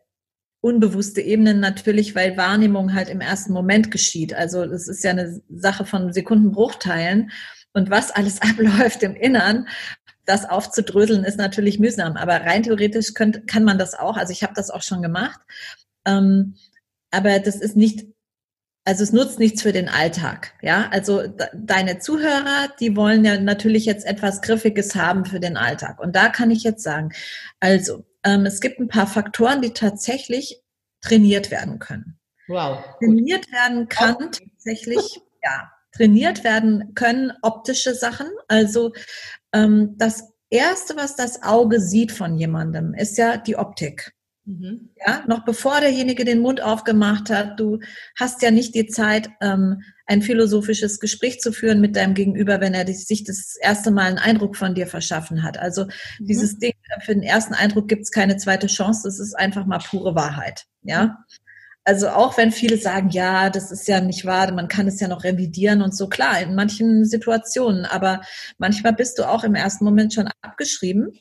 unbewusste 0.64 1.20
Ebenen 1.20 1.60
natürlich, 1.60 2.14
weil 2.14 2.38
Wahrnehmung 2.38 2.94
halt 2.94 3.10
im 3.10 3.20
ersten 3.20 3.52
Moment 3.52 3.90
geschieht. 3.90 4.32
Also 4.32 4.64
das 4.64 4.88
ist 4.88 5.04
ja 5.04 5.10
eine 5.10 5.42
Sache 5.50 5.84
von 5.84 6.10
Sekundenbruchteilen. 6.10 7.30
Und 7.74 7.90
was 7.90 8.10
alles 8.10 8.40
abläuft 8.42 9.02
im 9.02 9.14
Innern, 9.14 9.68
das 10.24 10.48
aufzudröseln, 10.48 11.24
ist 11.24 11.36
natürlich 11.36 11.78
mühsam. 11.78 12.16
Aber 12.16 12.36
rein 12.36 12.62
theoretisch 12.62 13.12
könnt, 13.12 13.46
kann 13.46 13.64
man 13.64 13.76
das 13.76 13.92
auch. 13.92 14.16
Also 14.16 14.32
ich 14.32 14.42
habe 14.42 14.54
das 14.56 14.70
auch 14.70 14.80
schon 14.80 15.02
gemacht. 15.02 15.38
Ähm, 16.06 16.54
aber 17.10 17.40
das 17.40 17.56
ist 17.56 17.76
nicht, 17.76 18.06
also 18.86 19.02
es 19.02 19.12
nutzt 19.12 19.38
nichts 19.38 19.60
für 19.60 19.72
den 19.72 19.90
Alltag. 19.90 20.54
Ja, 20.62 20.88
also 20.90 21.24
deine 21.52 21.98
Zuhörer, 21.98 22.70
die 22.80 22.96
wollen 22.96 23.22
ja 23.26 23.38
natürlich 23.38 23.84
jetzt 23.84 24.06
etwas 24.06 24.40
Griffiges 24.40 24.94
haben 24.94 25.26
für 25.26 25.40
den 25.40 25.58
Alltag. 25.58 26.00
Und 26.00 26.16
da 26.16 26.30
kann 26.30 26.50
ich 26.50 26.62
jetzt 26.62 26.82
sagen, 26.82 27.10
also 27.60 28.06
ähm, 28.24 28.46
es 28.46 28.60
gibt 28.60 28.80
ein 28.80 28.88
paar 28.88 29.06
Faktoren, 29.06 29.62
die 29.62 29.70
tatsächlich 29.70 30.60
trainiert 31.00 31.50
werden 31.50 31.78
können. 31.78 32.18
Wow. 32.48 32.84
Trainiert 32.98 33.50
werden 33.52 33.88
kann 33.88 34.16
okay. 34.16 34.50
tatsächlich, 34.50 35.20
ja, 35.42 35.70
trainiert 35.92 36.44
werden 36.44 36.94
können 36.94 37.32
optische 37.42 37.94
Sachen. 37.94 38.28
Also 38.48 38.92
ähm, 39.52 39.94
das 39.96 40.32
Erste, 40.50 40.96
was 40.96 41.16
das 41.16 41.42
Auge 41.42 41.80
sieht 41.80 42.12
von 42.12 42.36
jemandem, 42.36 42.94
ist 42.94 43.18
ja 43.18 43.36
die 43.36 43.56
Optik. 43.56 44.14
Mhm. 44.44 44.90
Ja, 44.96 45.24
noch 45.26 45.44
bevor 45.44 45.80
derjenige 45.80 46.24
den 46.24 46.40
Mund 46.40 46.60
aufgemacht 46.60 47.30
hat, 47.30 47.58
du 47.58 47.80
hast 48.18 48.42
ja 48.42 48.50
nicht 48.50 48.74
die 48.74 48.86
Zeit, 48.86 49.30
ähm, 49.40 49.82
ein 50.06 50.22
philosophisches 50.22 51.00
Gespräch 51.00 51.40
zu 51.40 51.52
führen 51.52 51.80
mit 51.80 51.96
deinem 51.96 52.14
Gegenüber, 52.14 52.60
wenn 52.60 52.74
er 52.74 52.86
sich 52.92 53.24
das 53.24 53.56
erste 53.60 53.90
Mal 53.90 54.06
einen 54.06 54.18
Eindruck 54.18 54.56
von 54.56 54.74
dir 54.74 54.86
verschaffen 54.86 55.42
hat. 55.42 55.58
Also 55.58 55.84
mhm. 55.84 56.26
dieses 56.26 56.58
Ding, 56.58 56.74
für 57.04 57.14
den 57.14 57.22
ersten 57.22 57.54
Eindruck 57.54 57.88
gibt 57.88 58.02
es 58.02 58.10
keine 58.10 58.36
zweite 58.36 58.66
Chance, 58.66 59.02
das 59.04 59.18
ist 59.18 59.34
einfach 59.34 59.66
mal 59.66 59.78
pure 59.78 60.14
Wahrheit. 60.14 60.64
Ja. 60.82 61.24
Also 61.86 62.08
auch 62.08 62.38
wenn 62.38 62.50
viele 62.50 62.78
sagen, 62.78 63.10
ja, 63.10 63.50
das 63.50 63.70
ist 63.70 63.86
ja 63.88 64.00
nicht 64.00 64.24
wahr, 64.24 64.50
man 64.52 64.68
kann 64.68 64.86
es 64.86 65.00
ja 65.00 65.08
noch 65.08 65.22
revidieren 65.22 65.82
und 65.82 65.94
so, 65.94 66.08
klar, 66.08 66.40
in 66.40 66.54
manchen 66.54 67.04
Situationen, 67.04 67.84
aber 67.84 68.22
manchmal 68.56 68.94
bist 68.94 69.18
du 69.18 69.28
auch 69.28 69.44
im 69.44 69.54
ersten 69.54 69.84
Moment 69.84 70.14
schon 70.14 70.30
abgeschrieben 70.40 71.12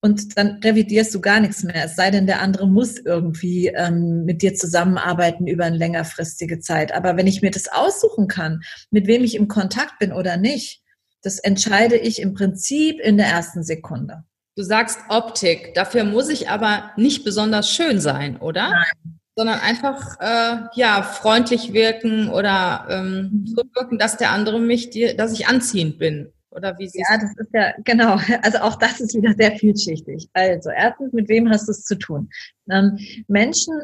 und 0.00 0.36
dann 0.36 0.60
revidierst 0.62 1.14
du 1.14 1.20
gar 1.20 1.40
nichts 1.40 1.62
mehr, 1.62 1.84
es 1.84 1.96
sei 1.96 2.10
denn, 2.10 2.26
der 2.26 2.40
andere 2.40 2.68
muss 2.68 2.98
irgendwie 2.98 3.68
ähm, 3.68 4.24
mit 4.24 4.42
dir 4.42 4.54
zusammenarbeiten 4.54 5.46
über 5.46 5.64
eine 5.64 5.76
längerfristige 5.76 6.60
Zeit. 6.60 6.92
Aber 6.92 7.16
wenn 7.16 7.26
ich 7.26 7.42
mir 7.42 7.50
das 7.50 7.68
aussuchen 7.68 8.28
kann, 8.28 8.60
mit 8.90 9.06
wem 9.06 9.24
ich 9.24 9.34
im 9.34 9.48
Kontakt 9.48 9.98
bin 9.98 10.12
oder 10.12 10.36
nicht, 10.36 10.82
das 11.22 11.38
entscheide 11.38 11.96
ich 11.96 12.20
im 12.20 12.34
Prinzip 12.34 13.00
in 13.00 13.16
der 13.16 13.26
ersten 13.26 13.62
Sekunde. 13.62 14.24
Du 14.54 14.62
sagst 14.62 14.98
Optik, 15.08 15.74
dafür 15.74 16.04
muss 16.04 16.28
ich 16.28 16.48
aber 16.48 16.92
nicht 16.96 17.24
besonders 17.24 17.70
schön 17.70 18.00
sein, 18.00 18.36
oder? 18.36 18.70
Nein 18.70 19.16
sondern 19.36 19.60
einfach 19.60 20.18
äh, 20.18 20.62
ja 20.74 21.02
freundlich 21.02 21.74
wirken 21.74 22.30
oder 22.30 22.86
ähm, 22.88 23.44
so 23.46 23.62
wirken, 23.74 23.98
dass 23.98 24.16
der 24.16 24.30
andere 24.30 24.58
mich, 24.58 24.88
die, 24.88 25.14
dass 25.14 25.32
ich 25.32 25.46
anziehend 25.46 25.98
bin. 25.98 26.32
Oder 26.56 26.78
wie 26.78 26.90
Ja, 26.94 27.18
das 27.18 27.36
ist 27.36 27.52
ja 27.52 27.74
genau. 27.84 28.16
Also 28.42 28.58
auch 28.58 28.76
das 28.76 29.00
ist 29.00 29.14
wieder 29.14 29.34
sehr 29.34 29.52
vielschichtig. 29.52 30.28
Also 30.32 30.70
erstens, 30.70 31.12
mit 31.12 31.28
wem 31.28 31.50
hast 31.50 31.68
du 31.68 31.72
es 31.72 31.84
zu 31.84 31.96
tun? 31.96 32.30
Ähm, 32.70 32.98
Menschen 33.28 33.74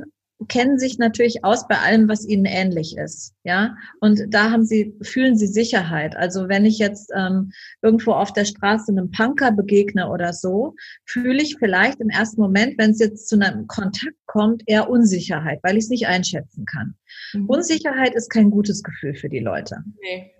kennen 0.49 0.79
sich 0.79 0.99
natürlich 0.99 1.45
aus 1.45 1.69
bei 1.69 1.79
allem, 1.79 2.09
was 2.09 2.27
ihnen 2.27 2.47
ähnlich 2.47 2.97
ist. 2.97 3.35
Ja, 3.45 3.77
und 4.01 4.23
da 4.29 4.51
haben 4.51 4.65
sie, 4.65 4.95
fühlen 5.03 5.37
sie 5.37 5.47
Sicherheit. 5.47 6.17
Also 6.17 6.49
wenn 6.49 6.65
ich 6.65 6.79
jetzt 6.79 7.13
ähm, 7.15 7.53
irgendwo 7.81 8.13
auf 8.13 8.33
der 8.33 8.45
Straße 8.45 8.91
einem 8.91 9.11
Punker 9.11 9.53
begegne 9.53 10.09
oder 10.09 10.33
so, 10.33 10.75
fühle 11.05 11.43
ich 11.43 11.57
vielleicht 11.59 12.01
im 12.01 12.09
ersten 12.09 12.41
Moment, 12.41 12.79
wenn 12.79 12.91
es 12.91 12.99
jetzt 12.99 13.29
zu 13.29 13.37
einem 13.37 13.67
Kontakt 13.67 14.17
kommt, 14.27 14.63
eher 14.67 14.91
Unsicherheit, 14.91 15.61
weil 15.63 15.77
ich 15.77 15.85
es 15.85 15.91
nicht 15.91 16.07
einschätzen 16.07 16.65
kann. 16.65 16.95
Mhm. 17.35 17.47
Unsicherheit 17.47 18.15
ist 18.15 18.31
kein 18.31 18.51
gutes 18.51 18.83
Gefühl 18.83 19.15
für 19.15 19.29
die 19.29 19.41
Leute. 19.41 19.85
Nee. 20.01 20.33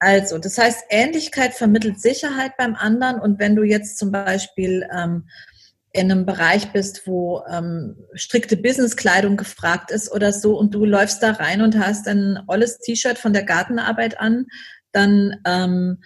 Also, 0.00 0.38
das 0.38 0.56
heißt, 0.56 0.84
Ähnlichkeit 0.88 1.52
vermittelt 1.54 2.00
Sicherheit 2.00 2.56
beim 2.56 2.74
anderen. 2.74 3.20
Und 3.20 3.38
wenn 3.38 3.54
du 3.54 3.62
jetzt 3.62 3.98
zum 3.98 4.10
Beispiel 4.10 4.88
ähm, 4.92 5.28
in 5.92 6.10
einem 6.10 6.24
Bereich 6.24 6.72
bist, 6.72 7.06
wo 7.06 7.42
ähm, 7.50 7.96
strikte 8.14 8.56
Businesskleidung 8.56 9.36
gefragt 9.36 9.90
ist 9.90 10.10
oder 10.10 10.32
so 10.32 10.58
und 10.58 10.74
du 10.74 10.86
läufst 10.86 11.22
da 11.22 11.32
rein 11.32 11.60
und 11.60 11.78
hast 11.78 12.08
ein 12.08 12.38
olles 12.46 12.78
T-Shirt 12.78 13.18
von 13.18 13.34
der 13.34 13.42
Gartenarbeit 13.42 14.18
an, 14.18 14.46
dann 14.92 15.36
ähm, 15.46 15.98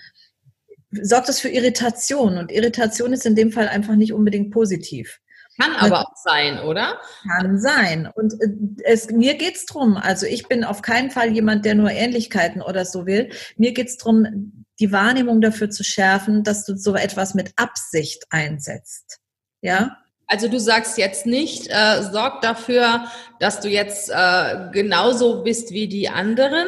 sorgt 0.91 1.29
das 1.29 1.39
für 1.39 1.49
Irritation 1.49 2.39
und 2.39 2.51
Irritation 2.51 3.13
ist 3.13 3.27
in 3.27 3.37
dem 3.37 3.53
Fall 3.53 3.69
einfach 3.69 3.95
nicht 3.95 4.13
unbedingt 4.13 4.51
positiv. 4.53 5.21
Kann 5.61 5.77
aber 5.77 6.01
auch 6.01 6.17
sein, 6.17 6.59
oder? 6.61 7.01
Kann 7.23 7.59
sein. 7.59 8.11
Und 8.13 8.35
äh, 8.35 8.49
es, 8.85 9.11
mir 9.11 9.35
geht's 9.35 9.67
drum. 9.67 9.97
Also 9.97 10.27
ich 10.27 10.49
bin 10.49 10.65
auf 10.65 10.83
keinen 10.83 11.11
Fall 11.11 11.31
jemand, 11.31 11.65
der 11.65 11.75
nur 11.75 11.91
Ähnlichkeiten 11.91 12.61
oder 12.61 12.85
so 12.85 13.07
will. 13.07 13.31
Mir 13.57 13.73
geht's 13.73 13.97
drum, 13.97 14.65
die 14.81 14.91
Wahrnehmung 14.91 15.41
dafür 15.41 15.71
zu 15.71 15.85
schärfen, 15.85 16.43
dass 16.43 16.65
du 16.65 16.77
so 16.77 16.97
etwas 16.97 17.35
mit 17.35 17.53
Absicht 17.57 18.25
einsetzt. 18.31 19.21
Ja. 19.61 19.97
Also 20.27 20.49
du 20.49 20.59
sagst 20.59 20.99
jetzt 20.99 21.27
nicht, 21.27 21.69
äh, 21.69 22.03
sorg 22.03 22.41
dafür, 22.41 23.05
dass 23.39 23.61
du 23.61 23.69
jetzt 23.69 24.11
äh, 24.11 24.71
genauso 24.73 25.45
bist 25.45 25.71
wie 25.71 25.87
die 25.87 26.09
anderen. 26.09 26.67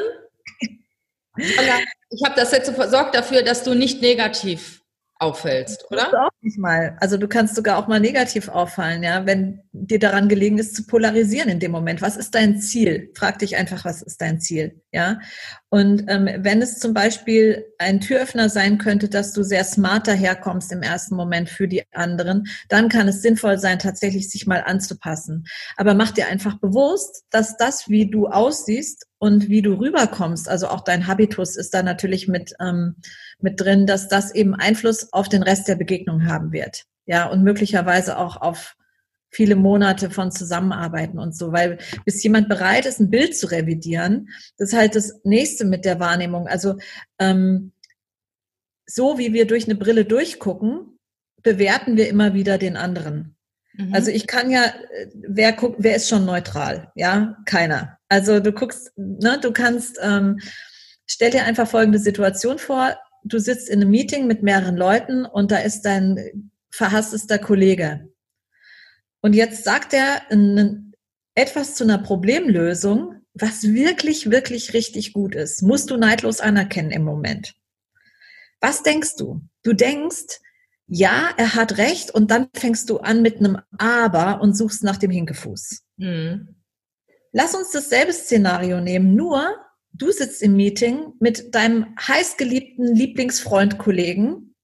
ich 1.37 2.25
habe 2.25 2.37
das 2.37 2.53
jetzt 2.53 2.67
so 2.67 2.73
versorgt 2.73 3.15
dafür, 3.15 3.43
dass 3.43 3.65
du 3.65 3.75
nicht 3.75 4.03
negativ 4.03 4.83
auffällst, 5.19 5.87
oder? 5.91 6.09
Du 6.11 6.17
auch 6.19 6.31
nicht 6.43 6.59
mal. 6.59 6.97
Also 7.01 7.17
du 7.17 7.27
kannst 7.27 7.55
sogar 7.55 7.79
auch 7.79 7.89
mal 7.89 8.01
negativ 8.01 8.49
auffallen, 8.49 9.03
ja, 9.03 9.25
wenn 9.25 9.63
dir 9.73 9.99
daran 9.99 10.29
gelegen 10.29 10.59
ist 10.59 10.77
zu 10.77 10.87
polarisieren 10.87 11.49
in 11.49 11.61
dem 11.61 11.73
Moment. 11.73 12.03
Was 12.03 12.17
ist 12.17 12.35
dein 12.35 12.61
Ziel? 12.61 13.11
Frag 13.15 13.39
dich 13.39 13.57
einfach, 13.57 13.85
was 13.85 14.03
ist 14.03 14.21
dein 14.21 14.41
Ziel, 14.41 14.83
ja? 14.93 15.19
Und 15.71 16.05
ähm, 16.09 16.29
wenn 16.39 16.61
es 16.61 16.79
zum 16.79 16.93
Beispiel 16.95 17.65
ein 17.79 18.01
Türöffner 18.01 18.49
sein 18.49 18.79
könnte, 18.79 19.09
dass 19.09 19.33
du 19.33 19.43
sehr 19.43 19.65
smart 19.65 20.07
daherkommst 20.07 20.71
im 20.73 20.83
ersten 20.83 21.17
Moment 21.17 21.49
für 21.49 21.67
die 21.67 21.83
anderen, 21.93 22.45
dann 22.69 22.89
kann 22.89 23.09
es 23.09 23.23
sinnvoll 23.23 23.59
sein, 23.59 23.79
tatsächlich 23.79 24.31
sich 24.31 24.47
mal 24.47 24.63
anzupassen. 24.65 25.47
Aber 25.77 25.95
mach 25.95 26.13
dir 26.13 26.29
einfach 26.29 26.59
bewusst, 26.59 27.25
dass 27.31 27.57
das, 27.57 27.89
wie 27.89 28.11
du 28.11 28.27
aussiehst 28.27 29.07
und 29.19 29.49
wie 29.49 29.63
du 29.63 29.75
rüberkommst, 29.79 30.49
also 30.49 30.69
auch 30.69 30.83
dein 30.83 31.07
Habitus 31.07 31.57
ist 31.57 31.73
da 31.73 31.83
natürlich 31.83 32.29
mit 32.29 32.53
ähm, 32.61 32.97
mit 33.41 33.61
drin, 33.61 33.87
dass 33.87 34.09
das 34.09 34.35
eben 34.35 34.55
Einfluss 34.55 35.13
auf 35.13 35.29
den 35.29 35.43
Rest 35.43 35.69
der 35.69 35.77
Begegnung 35.77 36.27
haben 36.27 36.53
wird. 36.53 36.85
Ja, 37.07 37.27
und 37.27 37.43
möglicherweise 37.43 38.19
auch 38.19 38.37
auf 38.37 38.77
viele 39.31 39.57
Monate 39.57 40.11
von 40.11 40.31
Zusammenarbeiten 40.31 41.19
und 41.19 41.37
so, 41.37 41.53
weil 41.53 41.79
bis 42.05 42.23
jemand 42.23 42.49
bereit 42.49 42.87
ist, 42.87 43.01
ein 43.01 43.11
Bild 43.11 43.37
zu 43.37 43.51
revidieren, 43.51 44.29
das 44.57 44.71
ist 44.71 44.79
halt 44.79 44.95
das 44.97 45.21
nächste 45.25 45.65
mit 45.65 45.85
der 45.85 46.01
Wahrnehmung. 46.01 46.47
Also 46.47 46.79
ähm, 47.19 47.73
so 48.87 49.19
wie 49.19 49.33
wir 49.33 49.47
durch 49.47 49.67
eine 49.67 49.75
Brille 49.75 50.05
durchgucken, 50.05 50.99
bewerten 51.43 51.97
wir 51.97 52.09
immer 52.09 52.35
wieder 52.35 52.57
den 52.57 52.77
anderen. 52.77 53.37
Mhm. 53.75 53.95
Also 53.95 54.11
ich 54.11 54.27
kann 54.27 54.51
ja, 54.51 54.73
wer 55.15 55.53
guckt, 55.53 55.77
wer 55.81 55.97
ist 55.97 56.09
schon 56.09 56.25
neutral? 56.25 56.91
Ja, 56.95 57.37
keiner. 57.45 57.99
Also 58.09 58.41
du 58.41 58.53
guckst, 58.53 58.93
ne, 58.97 59.39
du 59.41 59.53
kannst, 59.53 59.99
ähm, 60.03 60.39
stell 61.07 61.31
dir 61.31 61.45
einfach 61.45 61.69
folgende 61.69 61.99
Situation 61.99 62.59
vor, 62.59 62.97
du 63.27 63.39
sitzt 63.39 63.69
in 63.69 63.81
einem 63.81 63.91
Meeting 63.91 64.27
mit 64.27 64.43
mehreren 64.43 64.77
Leuten 64.77 65.25
und 65.25 65.51
da 65.51 65.59
ist 65.59 65.83
dein 65.83 66.51
verhasstester 66.71 67.39
Kollege. 67.39 68.09
Und 69.21 69.35
jetzt 69.35 69.65
sagt 69.65 69.93
er 69.93 70.23
etwas 71.35 71.75
zu 71.75 71.85
einer 71.85 71.99
Problemlösung, 71.99 73.23
was 73.35 73.65
wirklich, 73.65 74.31
wirklich 74.31 74.73
richtig 74.73 75.13
gut 75.13 75.35
ist. 75.35 75.63
Musst 75.63 75.91
du 75.91 75.97
neidlos 75.97 76.41
anerkennen 76.41 76.91
im 76.91 77.05
Moment. 77.05 77.55
Was 78.61 78.83
denkst 78.83 79.17
du? 79.17 79.43
Du 79.63 79.73
denkst, 79.73 80.41
ja, 80.87 81.31
er 81.37 81.55
hat 81.55 81.79
recht 81.79 82.13
und 82.13 82.31
dann 82.31 82.49
fängst 82.55 82.89
du 82.89 82.99
an 82.99 83.21
mit 83.21 83.39
einem 83.39 83.59
Aber 83.77 84.41
und 84.41 84.57
suchst 84.57 84.85
nach 84.85 84.97
dem 84.97 85.11
Hinkefuß. 85.11 85.83
Mhm. 85.97 86.55
Lass 87.33 87.55
uns 87.55 87.71
dasselbe 87.73 88.13
Szenario 88.13 88.81
nehmen, 88.81 89.15
nur 89.15 89.55
du 89.99 90.13
sitzt 90.13 90.43
im 90.43 90.57
Meeting 90.57 91.13
mit 91.21 91.55
deinem 91.55 91.95
heißgeliebten 92.01 92.95
Lieblingsfreund, 92.95 93.79
Kollegen 93.79 94.55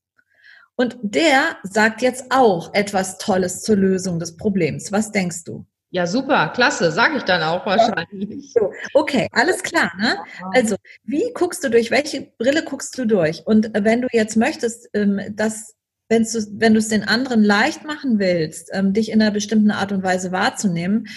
und 0.76 0.96
der 1.02 1.56
sagt 1.62 2.02
jetzt 2.02 2.26
auch 2.30 2.74
etwas 2.74 3.18
Tolles 3.18 3.62
zur 3.62 3.76
Lösung 3.76 4.18
des 4.18 4.36
Problems. 4.36 4.92
Was 4.92 5.12
denkst 5.12 5.44
du? 5.44 5.66
Ja, 5.90 6.06
super, 6.06 6.50
klasse, 6.54 6.90
sage 6.90 7.18
ich 7.18 7.22
dann 7.24 7.42
auch 7.42 7.66
wahrscheinlich. 7.66 8.54
Okay, 8.94 9.28
alles 9.32 9.62
klar. 9.62 9.92
Ne? 9.98 10.16
Also, 10.54 10.76
wie 11.04 11.30
guckst 11.34 11.62
du 11.62 11.68
durch? 11.68 11.90
Welche 11.90 12.32
Brille 12.38 12.64
guckst 12.64 12.96
du 12.96 13.04
durch? 13.04 13.46
Und 13.46 13.70
wenn 13.74 14.00
du 14.00 14.08
jetzt 14.10 14.38
möchtest, 14.38 14.88
ähm, 14.94 15.20
dass 15.32 15.74
wenn 16.08 16.24
du, 16.24 16.46
wenn 16.52 16.72
du 16.72 16.78
es 16.78 16.88
den 16.88 17.04
anderen 17.04 17.42
leicht 17.42 17.84
machen 17.84 18.18
willst, 18.18 18.70
ähm, 18.72 18.94
dich 18.94 19.10
in 19.10 19.20
einer 19.20 19.30
bestimmten 19.32 19.70
Art 19.70 19.92
und 19.92 20.02
Weise 20.02 20.32
wahrzunehmen, 20.32 21.08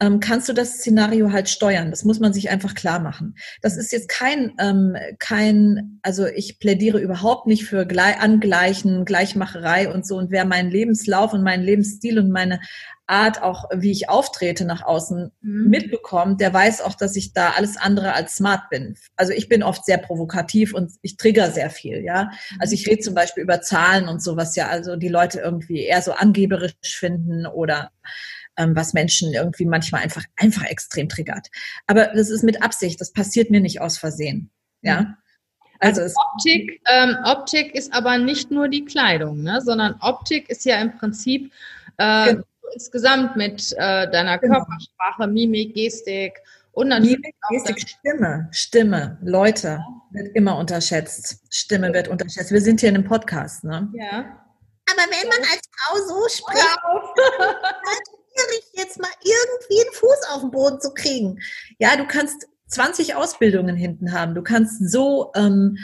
ähm, 0.00 0.20
kannst 0.20 0.48
du 0.48 0.52
das 0.52 0.78
Szenario 0.78 1.32
halt 1.32 1.48
steuern. 1.48 1.90
Das 1.90 2.04
muss 2.04 2.18
man 2.18 2.32
sich 2.32 2.50
einfach 2.50 2.74
klar 2.74 2.98
machen. 2.98 3.36
Das 3.62 3.76
ist 3.76 3.92
jetzt 3.92 4.08
kein, 4.08 4.52
ähm, 4.58 4.96
kein, 5.18 6.00
also 6.02 6.26
ich 6.26 6.58
plädiere 6.58 6.98
überhaupt 6.98 7.46
nicht 7.46 7.64
für 7.64 7.86
Gle 7.86 8.18
Angleichen, 8.18 9.04
Gleichmacherei 9.04 9.92
und 9.92 10.06
so. 10.06 10.16
Und 10.16 10.30
wer 10.30 10.44
meinen 10.44 10.70
Lebenslauf 10.70 11.32
und 11.32 11.42
meinen 11.42 11.62
Lebensstil 11.62 12.18
und 12.18 12.30
meine 12.30 12.60
Art 13.06 13.42
auch, 13.42 13.66
wie 13.74 13.92
ich 13.92 14.08
auftrete 14.08 14.64
nach 14.64 14.82
außen 14.82 15.30
mhm. 15.42 15.68
mitbekommt, 15.68 16.40
der 16.40 16.52
weiß 16.52 16.80
auch, 16.80 16.94
dass 16.94 17.16
ich 17.16 17.32
da 17.32 17.50
alles 17.50 17.76
andere 17.76 18.14
als 18.14 18.36
smart 18.36 18.70
bin. 18.70 18.96
Also 19.16 19.32
ich 19.32 19.48
bin 19.48 19.62
oft 19.62 19.84
sehr 19.84 19.98
provokativ 19.98 20.74
und 20.74 20.92
ich 21.02 21.16
trigger 21.16 21.50
sehr 21.50 21.70
viel, 21.70 22.02
ja. 22.02 22.30
Also 22.58 22.72
ich 22.74 22.86
rede 22.88 23.00
zum 23.00 23.14
Beispiel 23.14 23.42
über 23.42 23.60
Zahlen 23.60 24.08
und 24.08 24.22
so, 24.22 24.36
was 24.36 24.56
ja 24.56 24.68
also 24.68 24.96
die 24.96 25.08
Leute 25.08 25.40
irgendwie 25.40 25.82
eher 25.82 26.00
so 26.00 26.12
angeberisch 26.12 26.72
finden 26.82 27.46
oder 27.46 27.90
ähm, 28.56 28.76
was 28.76 28.92
Menschen 28.92 29.32
irgendwie 29.32 29.66
manchmal 29.66 30.02
einfach, 30.02 30.24
einfach 30.36 30.64
extrem 30.64 31.08
triggert. 31.08 31.48
Aber 31.86 32.06
das 32.06 32.30
ist 32.30 32.44
mit 32.44 32.62
Absicht, 32.62 33.00
das 33.00 33.12
passiert 33.12 33.50
mir 33.50 33.60
nicht 33.60 33.80
aus 33.80 33.98
Versehen. 33.98 34.50
Ja. 34.82 35.02
Mhm. 35.02 35.16
Also, 35.80 36.02
also 36.02 36.14
Optik, 36.32 36.80
ähm, 36.88 37.16
Optik 37.24 37.74
ist 37.74 37.92
aber 37.92 38.18
nicht 38.18 38.50
nur 38.50 38.68
die 38.68 38.84
Kleidung, 38.84 39.42
ne? 39.42 39.60
sondern 39.60 39.96
Optik 40.00 40.48
ist 40.48 40.64
ja 40.64 40.80
im 40.80 40.96
Prinzip 40.96 41.52
äh, 41.98 42.32
genau. 42.32 42.44
insgesamt 42.74 43.36
mit 43.36 43.72
äh, 43.72 44.10
deiner 44.10 44.38
genau. 44.38 44.64
Körpersprache, 44.64 45.26
Mimik, 45.26 45.74
Gestik 45.74 46.40
und 46.72 46.88
natürlich 46.88 47.18
Mimik, 47.18 47.34
Gestik, 47.50 47.88
Stimme, 47.88 48.48
Stimme, 48.52 49.18
Leute 49.22 49.80
wird 50.10 50.34
immer 50.34 50.56
unterschätzt. 50.56 51.42
Stimme 51.50 51.92
wird 51.92 52.08
unterschätzt. 52.08 52.52
Wir 52.52 52.60
sind 52.60 52.80
hier 52.80 52.88
in 52.88 52.94
einem 52.94 53.04
Podcast, 53.04 53.64
ne? 53.64 53.90
Ja. 53.94 54.20
Aber 54.86 55.02
wenn 55.10 55.28
man 55.28 55.38
als 55.40 55.62
Frau 55.70 55.96
so 56.06 56.28
spricht, 56.28 56.64
schwierig, 58.34 58.64
jetzt 58.74 59.00
mal 59.00 59.10
irgendwie 59.22 59.82
einen 59.82 59.94
Fuß 59.94 60.28
auf 60.32 60.40
den 60.42 60.50
Boden 60.50 60.80
zu 60.80 60.92
kriegen. 60.92 61.40
Ja, 61.78 61.96
du 61.96 62.06
kannst 62.06 62.46
20 62.68 63.14
Ausbildungen 63.14 63.76
hinten 63.76 64.12
haben. 64.12 64.34
Du 64.34 64.42
kannst 64.42 64.90
so, 64.90 65.32
ähm, 65.34 65.78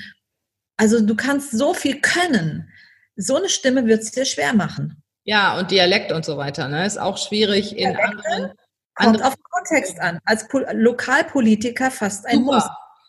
also 0.77 1.01
du 1.01 1.15
kannst 1.15 1.53
so 1.53 1.75
viel 1.75 2.01
können. 2.01 2.69
So 3.17 3.37
eine 3.37 3.49
Stimme 3.49 3.87
wird 3.87 4.03
es 4.03 4.13
dir 4.13 4.25
schwer 4.25 4.55
machen. 4.55 5.03
Ja, 5.25 5.59
und 5.59 5.71
Dialekt 5.71 6.13
und 6.13 6.25
so 6.25 6.37
weiter, 6.37 6.69
ne? 6.69 6.87
Ist 6.87 6.99
auch 6.99 7.19
schwierig 7.19 7.77
in 7.77 7.93
Dialekte, 7.93 8.27
anderen. 8.27 8.53
Kommt 8.95 9.23
auf 9.23 9.35
den 9.35 9.43
Kontext 9.45 10.01
an. 10.01 10.19
Als 10.25 10.49
Pol 10.49 10.67
Lokalpolitiker 10.73 11.91
fast 11.91 12.27
ein 12.27 12.39
Super. 12.39 12.55
Muss. 12.55 12.65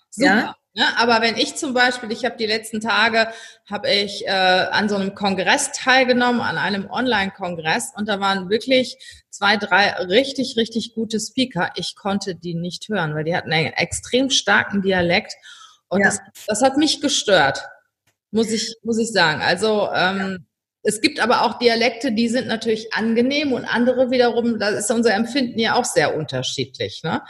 Super. 0.10 0.28
Ja? 0.28 0.56
Ja, 0.74 0.94
aber 0.98 1.20
wenn 1.22 1.36
ich 1.36 1.56
zum 1.58 1.74
Beispiel, 1.74 2.12
ich 2.14 2.24
habe 2.24 2.38
die 2.38 2.46
letzten 2.46 2.80
Tage, 2.80 3.28
habe 3.70 3.92
ich 3.92 4.26
äh, 4.26 4.30
an 4.30 4.88
so 4.88 4.96
einem 4.96 5.16
Kongress 5.16 5.74
teilgenommen, 5.74 6.40
an 6.40 6.58
einem 6.58 6.90
Online-Kongress 6.90 7.92
und 7.98 8.08
da 8.08 8.22
waren 8.22 8.50
wirklich 8.50 8.98
zwei, 9.30 9.58
drei 9.58 9.92
richtig, 10.06 10.56
richtig 10.56 10.94
gute 10.96 11.20
Speaker. 11.20 11.72
Ich 11.76 11.96
konnte 11.98 12.36
die 12.36 12.56
nicht 12.56 12.88
hören, 12.88 13.14
weil 13.16 13.26
die 13.26 13.36
hatten 13.36 13.52
einen 13.52 13.74
extrem 13.74 14.30
starken 14.30 14.82
Dialekt 14.82 15.34
und 15.90 16.00
ja. 16.00 16.06
das, 16.06 16.20
das 16.48 16.62
hat 16.62 16.78
mich 16.78 17.02
gestört, 17.02 17.68
muss 18.32 18.50
ich, 18.50 18.78
muss 18.82 18.98
ich 18.98 19.12
sagen. 19.12 19.42
Also 19.42 19.90
ähm, 19.94 20.46
es 20.84 21.02
gibt 21.02 21.20
aber 21.20 21.44
auch 21.44 21.60
Dialekte, 21.60 22.12
die 22.12 22.28
sind 22.28 22.48
natürlich 22.48 22.94
angenehm 22.94 23.54
und 23.54 23.66
andere 23.66 24.10
wiederum, 24.10 24.58
da 24.58 24.70
ist 24.70 24.90
unser 24.90 25.14
Empfinden 25.14 25.60
ja 25.60 25.76
auch 25.76 25.86
sehr 25.86 26.16
unterschiedlich. 26.16 27.02
Ne? 27.04 27.22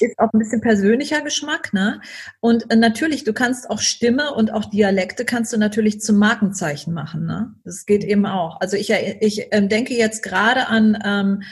Ist 0.00 0.18
auch 0.18 0.32
ein 0.32 0.38
bisschen 0.38 0.62
persönlicher 0.62 1.20
Geschmack, 1.20 1.72
ne? 1.72 2.00
Und 2.40 2.70
äh, 2.70 2.76
natürlich, 2.76 3.24
du 3.24 3.34
kannst 3.34 3.68
auch 3.68 3.80
Stimme 3.80 4.34
und 4.34 4.52
auch 4.52 4.64
Dialekte 4.64 5.24
kannst 5.24 5.52
du 5.52 5.58
natürlich 5.58 6.00
zum 6.00 6.16
Markenzeichen 6.16 6.94
machen, 6.94 7.26
ne? 7.26 7.54
Das 7.64 7.84
geht 7.84 8.04
eben 8.04 8.24
auch. 8.24 8.60
Also 8.60 8.76
ich, 8.76 8.90
ich 8.90 9.52
äh, 9.52 9.66
denke 9.66 9.94
jetzt 9.94 10.22
gerade 10.22 10.68
an, 10.68 10.98
ähm, 11.04 11.42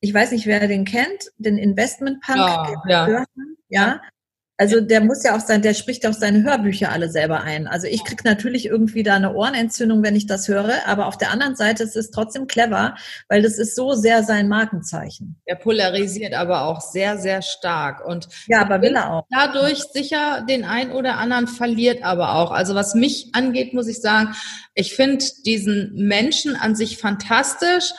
ich 0.00 0.12
weiß 0.12 0.32
nicht, 0.32 0.46
wer 0.46 0.66
den 0.66 0.84
kennt, 0.84 1.30
den 1.38 1.56
Investment 1.56 2.20
Punk. 2.22 2.40
Oh, 2.40 2.88
ja. 2.88 3.24
ja. 3.68 4.00
Also 4.60 4.82
der 4.82 5.00
muss 5.00 5.22
ja 5.22 5.34
auch 5.34 5.40
sein, 5.40 5.62
der 5.62 5.72
spricht 5.72 6.06
auch 6.06 6.12
seine 6.12 6.42
Hörbücher 6.42 6.92
alle 6.92 7.08
selber 7.08 7.40
ein. 7.40 7.66
Also 7.66 7.86
ich 7.86 8.04
krieg 8.04 8.26
natürlich 8.26 8.66
irgendwie 8.66 9.02
da 9.02 9.14
eine 9.14 9.32
Ohrenentzündung, 9.32 10.02
wenn 10.02 10.14
ich 10.14 10.26
das 10.26 10.48
höre, 10.48 10.86
aber 10.86 11.06
auf 11.06 11.16
der 11.16 11.30
anderen 11.30 11.56
Seite 11.56 11.82
ist 11.82 11.96
es 11.96 12.10
trotzdem 12.10 12.46
clever, 12.46 12.94
weil 13.30 13.40
das 13.40 13.56
ist 13.56 13.74
so 13.74 13.94
sehr 13.94 14.22
sein 14.22 14.48
Markenzeichen. 14.50 15.40
Er 15.46 15.56
polarisiert 15.56 16.34
aber 16.34 16.66
auch 16.66 16.82
sehr, 16.82 17.16
sehr 17.16 17.40
stark 17.40 18.06
und 18.06 18.28
ja, 18.48 18.60
aber 18.60 18.82
will 18.82 18.96
er 18.96 19.10
auch. 19.10 19.24
Dadurch 19.30 19.78
sicher 19.94 20.44
den 20.46 20.66
ein 20.66 20.92
oder 20.92 21.16
anderen 21.16 21.46
verliert 21.46 22.02
aber 22.02 22.34
auch. 22.34 22.50
Also 22.50 22.74
was 22.74 22.94
mich 22.94 23.30
angeht, 23.32 23.72
muss 23.72 23.88
ich 23.88 24.02
sagen, 24.02 24.34
ich 24.74 24.94
finde 24.94 25.24
diesen 25.46 25.94
Menschen 25.94 26.54
an 26.54 26.76
sich 26.76 26.98
fantastisch. 26.98 27.92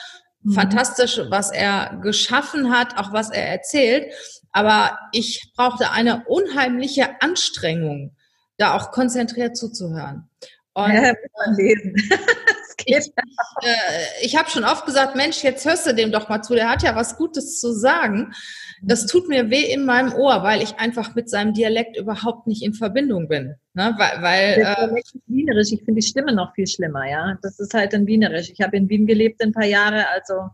Mhm. 0.44 0.52
Fantastisch, 0.52 1.20
was 1.28 1.50
er 1.50 1.98
geschaffen 2.02 2.70
hat, 2.70 2.98
auch 2.98 3.12
was 3.12 3.30
er 3.30 3.48
erzählt. 3.48 4.12
Aber 4.52 4.98
ich 5.12 5.52
brauchte 5.56 5.90
eine 5.90 6.24
unheimliche 6.26 7.20
Anstrengung, 7.20 8.14
da 8.58 8.76
auch 8.76 8.92
konzentriert 8.92 9.56
zuzuhören. 9.56 10.28
Und, 10.74 10.92
ja, 10.92 11.14
lesen. 11.56 11.94
ich, 12.86 12.96
äh, 12.96 13.70
ich 14.22 14.36
habe 14.36 14.50
schon 14.50 14.64
oft 14.64 14.86
gesagt, 14.86 15.16
Mensch, 15.16 15.42
jetzt 15.42 15.64
hörst 15.66 15.86
du 15.86 15.94
dem 15.94 16.12
doch 16.12 16.28
mal 16.28 16.42
zu, 16.42 16.54
der 16.54 16.70
hat 16.70 16.82
ja 16.82 16.96
was 16.96 17.16
Gutes 17.16 17.60
zu 17.60 17.72
sagen. 17.72 18.32
Das 18.82 19.06
tut 19.06 19.28
mir 19.28 19.50
weh 19.50 19.72
in 19.72 19.84
meinem 19.84 20.12
Ohr, 20.14 20.42
weil 20.42 20.62
ich 20.62 20.76
einfach 20.78 21.14
mit 21.14 21.30
seinem 21.30 21.54
Dialekt 21.54 21.96
überhaupt 21.96 22.46
nicht 22.46 22.62
in 22.62 22.74
Verbindung 22.74 23.28
bin. 23.28 23.54
Ne? 23.74 23.94
Weil, 23.96 24.22
weil, 24.22 24.58
äh, 24.58 25.02
wienerisch, 25.26 25.72
ich 25.72 25.84
finde 25.84 26.00
die 26.00 26.06
Stimme 26.06 26.34
noch 26.34 26.54
viel 26.54 26.66
schlimmer, 26.66 27.08
ja. 27.08 27.38
Das 27.42 27.60
ist 27.60 27.74
halt 27.74 27.94
ein 27.94 28.06
Wienerisch. 28.06 28.50
Ich 28.50 28.60
habe 28.60 28.76
in 28.76 28.88
Wien 28.88 29.06
gelebt 29.06 29.42
ein 29.42 29.52
paar 29.52 29.66
Jahre, 29.66 30.08
also 30.08 30.48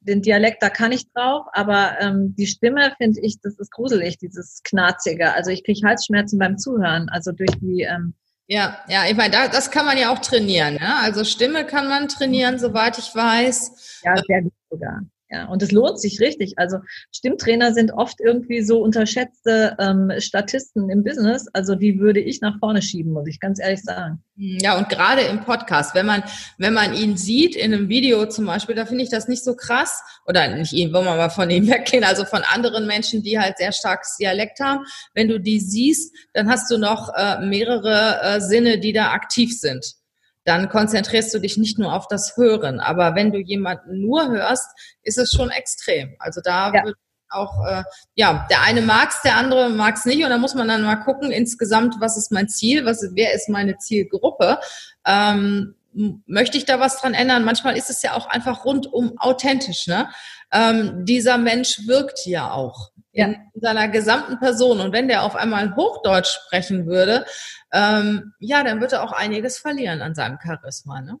den 0.00 0.22
Dialekt, 0.22 0.62
da 0.62 0.70
kann 0.70 0.92
ich 0.92 1.10
drauf, 1.12 1.46
aber 1.52 2.00
ähm, 2.00 2.34
die 2.36 2.46
Stimme 2.46 2.92
finde 2.96 3.20
ich, 3.20 3.40
das 3.40 3.58
ist 3.58 3.70
gruselig, 3.70 4.18
dieses 4.18 4.62
Knarzige. 4.64 5.34
Also 5.34 5.50
ich 5.50 5.64
kriege 5.64 5.86
Halsschmerzen 5.86 6.38
beim 6.38 6.58
Zuhören, 6.58 7.08
also 7.10 7.32
durch 7.32 7.50
die. 7.60 7.82
Ähm, 7.82 8.14
ja, 8.46 8.78
ja, 8.88 9.04
ich 9.08 9.16
meine, 9.16 9.30
da, 9.30 9.48
das 9.48 9.70
kann 9.70 9.86
man 9.86 9.96
ja 9.96 10.12
auch 10.12 10.18
trainieren. 10.18 10.74
Ne? 10.74 10.96
Also 11.00 11.24
Stimme 11.24 11.64
kann 11.64 11.88
man 11.88 12.08
trainieren, 12.08 12.58
soweit 12.58 12.98
ich 12.98 13.14
weiß. 13.14 14.00
Ja, 14.02 14.16
sehr 14.26 14.42
gut 14.42 14.52
sogar. 14.70 15.02
Ja, 15.32 15.46
und 15.46 15.62
es 15.62 15.70
lohnt 15.70 16.00
sich 16.00 16.18
richtig. 16.18 16.54
Also 16.56 16.78
Stimmtrainer 17.12 17.72
sind 17.72 17.92
oft 17.92 18.18
irgendwie 18.20 18.62
so 18.62 18.82
unterschätzte 18.82 19.76
ähm, 19.78 20.10
Statisten 20.18 20.90
im 20.90 21.04
Business. 21.04 21.46
Also 21.52 21.76
die 21.76 22.00
würde 22.00 22.18
ich 22.18 22.40
nach 22.40 22.58
vorne 22.58 22.82
schieben, 22.82 23.12
muss 23.12 23.28
ich 23.28 23.38
ganz 23.38 23.60
ehrlich 23.60 23.80
sagen. 23.82 24.24
Ja, 24.34 24.76
und 24.76 24.88
gerade 24.88 25.20
im 25.22 25.44
Podcast, 25.44 25.94
wenn 25.94 26.06
man, 26.06 26.24
wenn 26.58 26.74
man 26.74 26.94
ihn 26.94 27.16
sieht 27.16 27.54
in 27.54 27.72
einem 27.72 27.88
Video 27.88 28.26
zum 28.26 28.46
Beispiel, 28.46 28.74
da 28.74 28.86
finde 28.86 29.04
ich 29.04 29.10
das 29.10 29.28
nicht 29.28 29.44
so 29.44 29.54
krass. 29.54 30.02
Oder 30.26 30.48
nicht 30.48 30.72
ihn, 30.72 30.92
wollen 30.92 31.04
wir 31.04 31.14
mal 31.14 31.30
von 31.30 31.48
ihm 31.48 31.68
weggehen, 31.70 32.02
also 32.02 32.24
von 32.24 32.42
anderen 32.52 32.88
Menschen, 32.88 33.22
die 33.22 33.38
halt 33.38 33.58
sehr 33.58 33.70
starkes 33.70 34.16
Dialekt 34.16 34.58
haben. 34.58 34.84
Wenn 35.14 35.28
du 35.28 35.38
die 35.38 35.60
siehst, 35.60 36.12
dann 36.34 36.50
hast 36.50 36.68
du 36.72 36.76
noch 36.76 37.08
äh, 37.14 37.38
mehrere 37.46 38.20
äh, 38.20 38.40
Sinne, 38.40 38.80
die 38.80 38.92
da 38.92 39.12
aktiv 39.12 39.56
sind 39.56 39.99
dann 40.50 40.68
konzentrierst 40.68 41.32
du 41.32 41.38
dich 41.38 41.56
nicht 41.58 41.78
nur 41.78 41.94
auf 41.94 42.08
das 42.08 42.36
Hören. 42.36 42.80
Aber 42.80 43.14
wenn 43.14 43.30
du 43.30 43.38
jemanden 43.38 44.00
nur 44.00 44.28
hörst, 44.30 44.66
ist 45.02 45.16
es 45.16 45.30
schon 45.30 45.48
extrem. 45.50 46.16
Also 46.18 46.40
da 46.42 46.72
ja. 46.74 46.84
wird 46.84 46.96
auch, 47.28 47.64
äh, 47.64 47.84
ja, 48.16 48.48
der 48.50 48.62
eine 48.62 48.82
mag's, 48.82 49.22
der 49.22 49.36
andere 49.36 49.70
mag's 49.70 50.06
nicht. 50.06 50.24
Und 50.24 50.30
da 50.30 50.38
muss 50.38 50.56
man 50.56 50.66
dann 50.66 50.82
mal 50.82 50.96
gucken, 50.96 51.30
insgesamt, 51.30 52.00
was 52.00 52.16
ist 52.16 52.32
mein 52.32 52.48
Ziel, 52.48 52.84
was, 52.84 53.00
wer 53.14 53.32
ist 53.32 53.48
meine 53.48 53.78
Zielgruppe. 53.78 54.58
Ähm, 55.06 55.76
möchte 56.26 56.58
ich 56.58 56.64
da 56.64 56.80
was 56.80 57.00
dran 57.00 57.14
ändern? 57.14 57.44
Manchmal 57.44 57.76
ist 57.76 57.88
es 57.88 58.02
ja 58.02 58.14
auch 58.14 58.28
einfach 58.28 58.64
rundum 58.64 59.16
authentisch. 59.18 59.86
Ne? 59.86 60.08
Ähm, 60.50 61.04
dieser 61.04 61.38
Mensch 61.38 61.86
wirkt 61.86 62.26
ja 62.26 62.50
auch 62.50 62.90
ja. 63.12 63.26
in 63.26 63.36
seiner 63.54 63.86
gesamten 63.86 64.40
Person. 64.40 64.80
Und 64.80 64.92
wenn 64.92 65.06
der 65.06 65.22
auf 65.22 65.36
einmal 65.36 65.76
Hochdeutsch 65.76 66.40
sprechen 66.46 66.86
würde, 66.86 67.24
ähm, 67.72 68.32
ja, 68.38 68.62
dann 68.64 68.80
wird 68.80 68.92
er 68.92 69.02
auch 69.02 69.12
einiges 69.12 69.58
verlieren 69.58 70.02
an 70.02 70.14
seinem 70.14 70.38
Charisma. 70.42 71.00
Ne? 71.00 71.18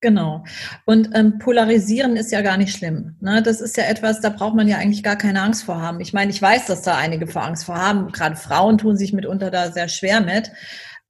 Genau. 0.00 0.44
Und 0.86 1.10
ähm, 1.14 1.38
polarisieren 1.38 2.16
ist 2.16 2.32
ja 2.32 2.40
gar 2.40 2.56
nicht 2.56 2.74
schlimm. 2.74 3.16
Ne? 3.20 3.42
Das 3.42 3.60
ist 3.60 3.76
ja 3.76 3.84
etwas, 3.84 4.20
da 4.20 4.30
braucht 4.30 4.54
man 4.54 4.66
ja 4.66 4.78
eigentlich 4.78 5.02
gar 5.02 5.16
keine 5.16 5.42
Angst 5.42 5.64
vor 5.64 5.80
haben. 5.80 6.00
Ich 6.00 6.14
meine, 6.14 6.30
ich 6.30 6.40
weiß, 6.40 6.66
dass 6.66 6.82
da 6.82 6.96
einige 6.96 7.26
vor 7.26 7.44
Angst 7.44 7.64
vor 7.64 7.76
haben. 7.76 8.10
Gerade 8.10 8.36
Frauen 8.36 8.78
tun 8.78 8.96
sich 8.96 9.12
mitunter 9.12 9.50
da 9.50 9.70
sehr 9.70 9.88
schwer 9.88 10.22
mit. 10.22 10.52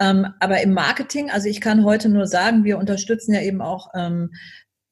Ähm, 0.00 0.34
aber 0.40 0.60
im 0.62 0.72
Marketing, 0.72 1.30
also 1.30 1.48
ich 1.48 1.60
kann 1.60 1.84
heute 1.84 2.08
nur 2.08 2.26
sagen, 2.26 2.64
wir 2.64 2.78
unterstützen 2.78 3.34
ja 3.34 3.42
eben 3.42 3.60
auch 3.60 3.90
ähm, 3.94 4.32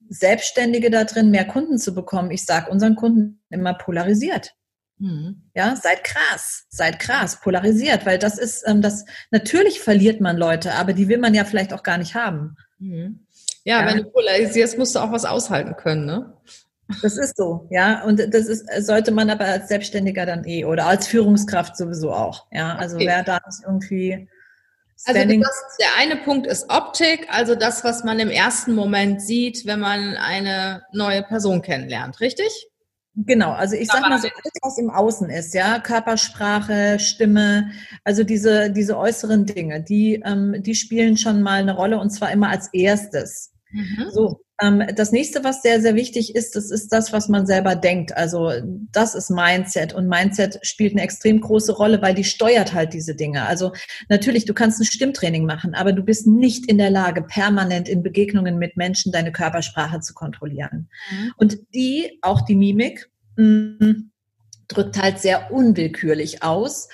Selbstständige 0.09 0.91
da 0.91 1.05
drin, 1.05 1.31
mehr 1.31 1.47
Kunden 1.47 1.79
zu 1.79 1.93
bekommen. 1.93 2.31
Ich 2.31 2.45
sage 2.45 2.71
unseren 2.71 2.95
Kunden 2.95 3.43
immer 3.51 3.75
polarisiert. 3.75 4.55
Mhm. 4.99 5.43
Ja, 5.55 5.77
seid 5.77 6.03
krass, 6.05 6.65
seid 6.69 6.99
krass, 6.99 7.41
polarisiert, 7.41 8.05
weil 8.05 8.19
das 8.19 8.39
ist 8.39 8.65
ähm, 8.67 8.83
das, 8.83 9.05
natürlich 9.31 9.81
verliert 9.81 10.21
man 10.21 10.37
Leute, 10.37 10.75
aber 10.75 10.93
die 10.93 11.09
will 11.09 11.19
man 11.19 11.35
ja 11.35 11.45
vielleicht 11.45 11.73
auch 11.73 11.83
gar 11.83 11.99
nicht 11.99 12.15
haben. 12.15 12.57
Mhm. 12.79 13.21
Ja, 13.65 13.81
ja, 13.81 13.87
wenn 13.87 13.99
du 13.99 14.11
polarisierst, 14.11 14.79
musst 14.79 14.95
du 14.95 15.01
auch 15.01 15.13
was 15.13 15.25
aushalten 15.25 15.77
können, 15.77 16.07
ne? 16.07 16.33
Das 17.03 17.19
ist 17.19 17.37
so, 17.37 17.69
ja. 17.71 18.03
Und 18.05 18.19
das 18.19 18.47
ist, 18.47 18.67
sollte 18.79 19.11
man 19.11 19.29
aber 19.29 19.45
als 19.45 19.69
Selbstständiger 19.69 20.25
dann 20.25 20.47
eh 20.47 20.65
oder 20.65 20.87
als 20.87 21.07
Führungskraft 21.07 21.77
sowieso 21.77 22.13
auch. 22.13 22.47
Ja, 22.51 22.77
also 22.77 22.97
okay. 22.97 23.07
wer 23.07 23.23
da 23.23 23.41
nicht 23.47 23.63
irgendwie. 23.65 24.29
Also 25.05 25.21
das, 25.21 25.77
der 25.79 25.89
eine 25.99 26.17
Punkt 26.17 26.47
ist 26.47 26.71
Optik, 26.71 27.29
also 27.31 27.55
das, 27.55 27.85
was 27.85 28.03
man 28.03 28.19
im 28.19 28.31
ersten 28.31 28.75
Moment 28.75 29.23
sieht, 29.23 29.65
wenn 29.65 29.79
man 29.79 30.17
eine 30.17 30.83
neue 30.93 31.23
Person 31.23 31.63
kennenlernt, 31.63 32.21
richtig? 32.21 32.69
Genau, 33.27 33.51
also 33.51 33.75
ich 33.75 33.89
sag 33.89 34.03
mal 34.03 34.19
so, 34.19 34.29
alles, 34.29 34.53
was 34.63 34.79
im 34.79 34.91
Außen 34.91 35.29
ist, 35.31 35.53
ja, 35.53 35.81
Körpersprache, 35.81 37.01
Stimme, 37.01 37.73
also 38.05 38.23
diese, 38.23 38.71
diese 38.71 38.97
äußeren 38.97 39.45
Dinge, 39.45 39.83
die, 39.83 40.23
ähm, 40.25 40.63
die 40.63 40.77
spielen 40.77 41.17
schon 41.17 41.43
mal 41.43 41.61
eine 41.61 41.75
Rolle 41.75 41.99
und 41.99 42.11
zwar 42.11 42.31
immer 42.31 42.49
als 42.49 42.69
erstes. 42.73 43.53
Mhm. 43.73 44.11
So, 44.11 44.41
das 44.61 45.13
nächste, 45.13 45.45
was 45.45 45.63
sehr, 45.63 45.81
sehr 45.81 45.95
wichtig 45.95 46.35
ist, 46.35 46.57
das 46.57 46.73
ist 46.73 46.93
das, 46.93 47.13
was 47.13 47.29
man 47.29 47.47
selber 47.47 47.77
denkt. 47.77 48.17
Also 48.17 48.51
das 48.91 49.15
ist 49.15 49.31
Mindset 49.31 49.95
und 49.95 50.09
Mindset 50.09 50.59
spielt 50.63 50.95
eine 50.95 51.03
extrem 51.03 51.41
große 51.41 51.73
Rolle, 51.73 52.03
weil 52.03 52.15
die 52.15 52.25
steuert 52.25 52.75
halt 52.75 52.93
diese 52.93 53.15
Dinge. 53.15 53.47
Also 53.47 53.73
natürlich, 54.09 54.47
du 54.47 54.55
kannst 54.55 54.81
ein 54.81 54.85
Stimmtraining 54.85 55.47
machen, 55.47 55.75
aber 55.75 55.93
du 55.93 56.03
bist 56.03 56.27
nicht 56.27 56.67
in 56.67 56.79
der 56.79 56.91
Lage, 56.91 57.23
permanent 57.23 57.89
in 57.89 58.03
Begegnungen 58.03 58.59
mit 58.59 58.77
Menschen 58.77 59.13
deine 59.13 59.31
Körpersprache 59.31 60.01
zu 60.01 60.13
kontrollieren. 60.13 60.89
Mhm. 61.11 61.33
Und 61.37 61.59
die, 61.73 62.19
auch 62.23 62.41
die 62.41 62.57
Mimik, 62.57 63.09
mm, 63.37 64.11
drückt 64.67 65.01
halt 65.01 65.21
sehr 65.21 65.53
unwillkürlich 65.53 66.43
aus, 66.43 66.89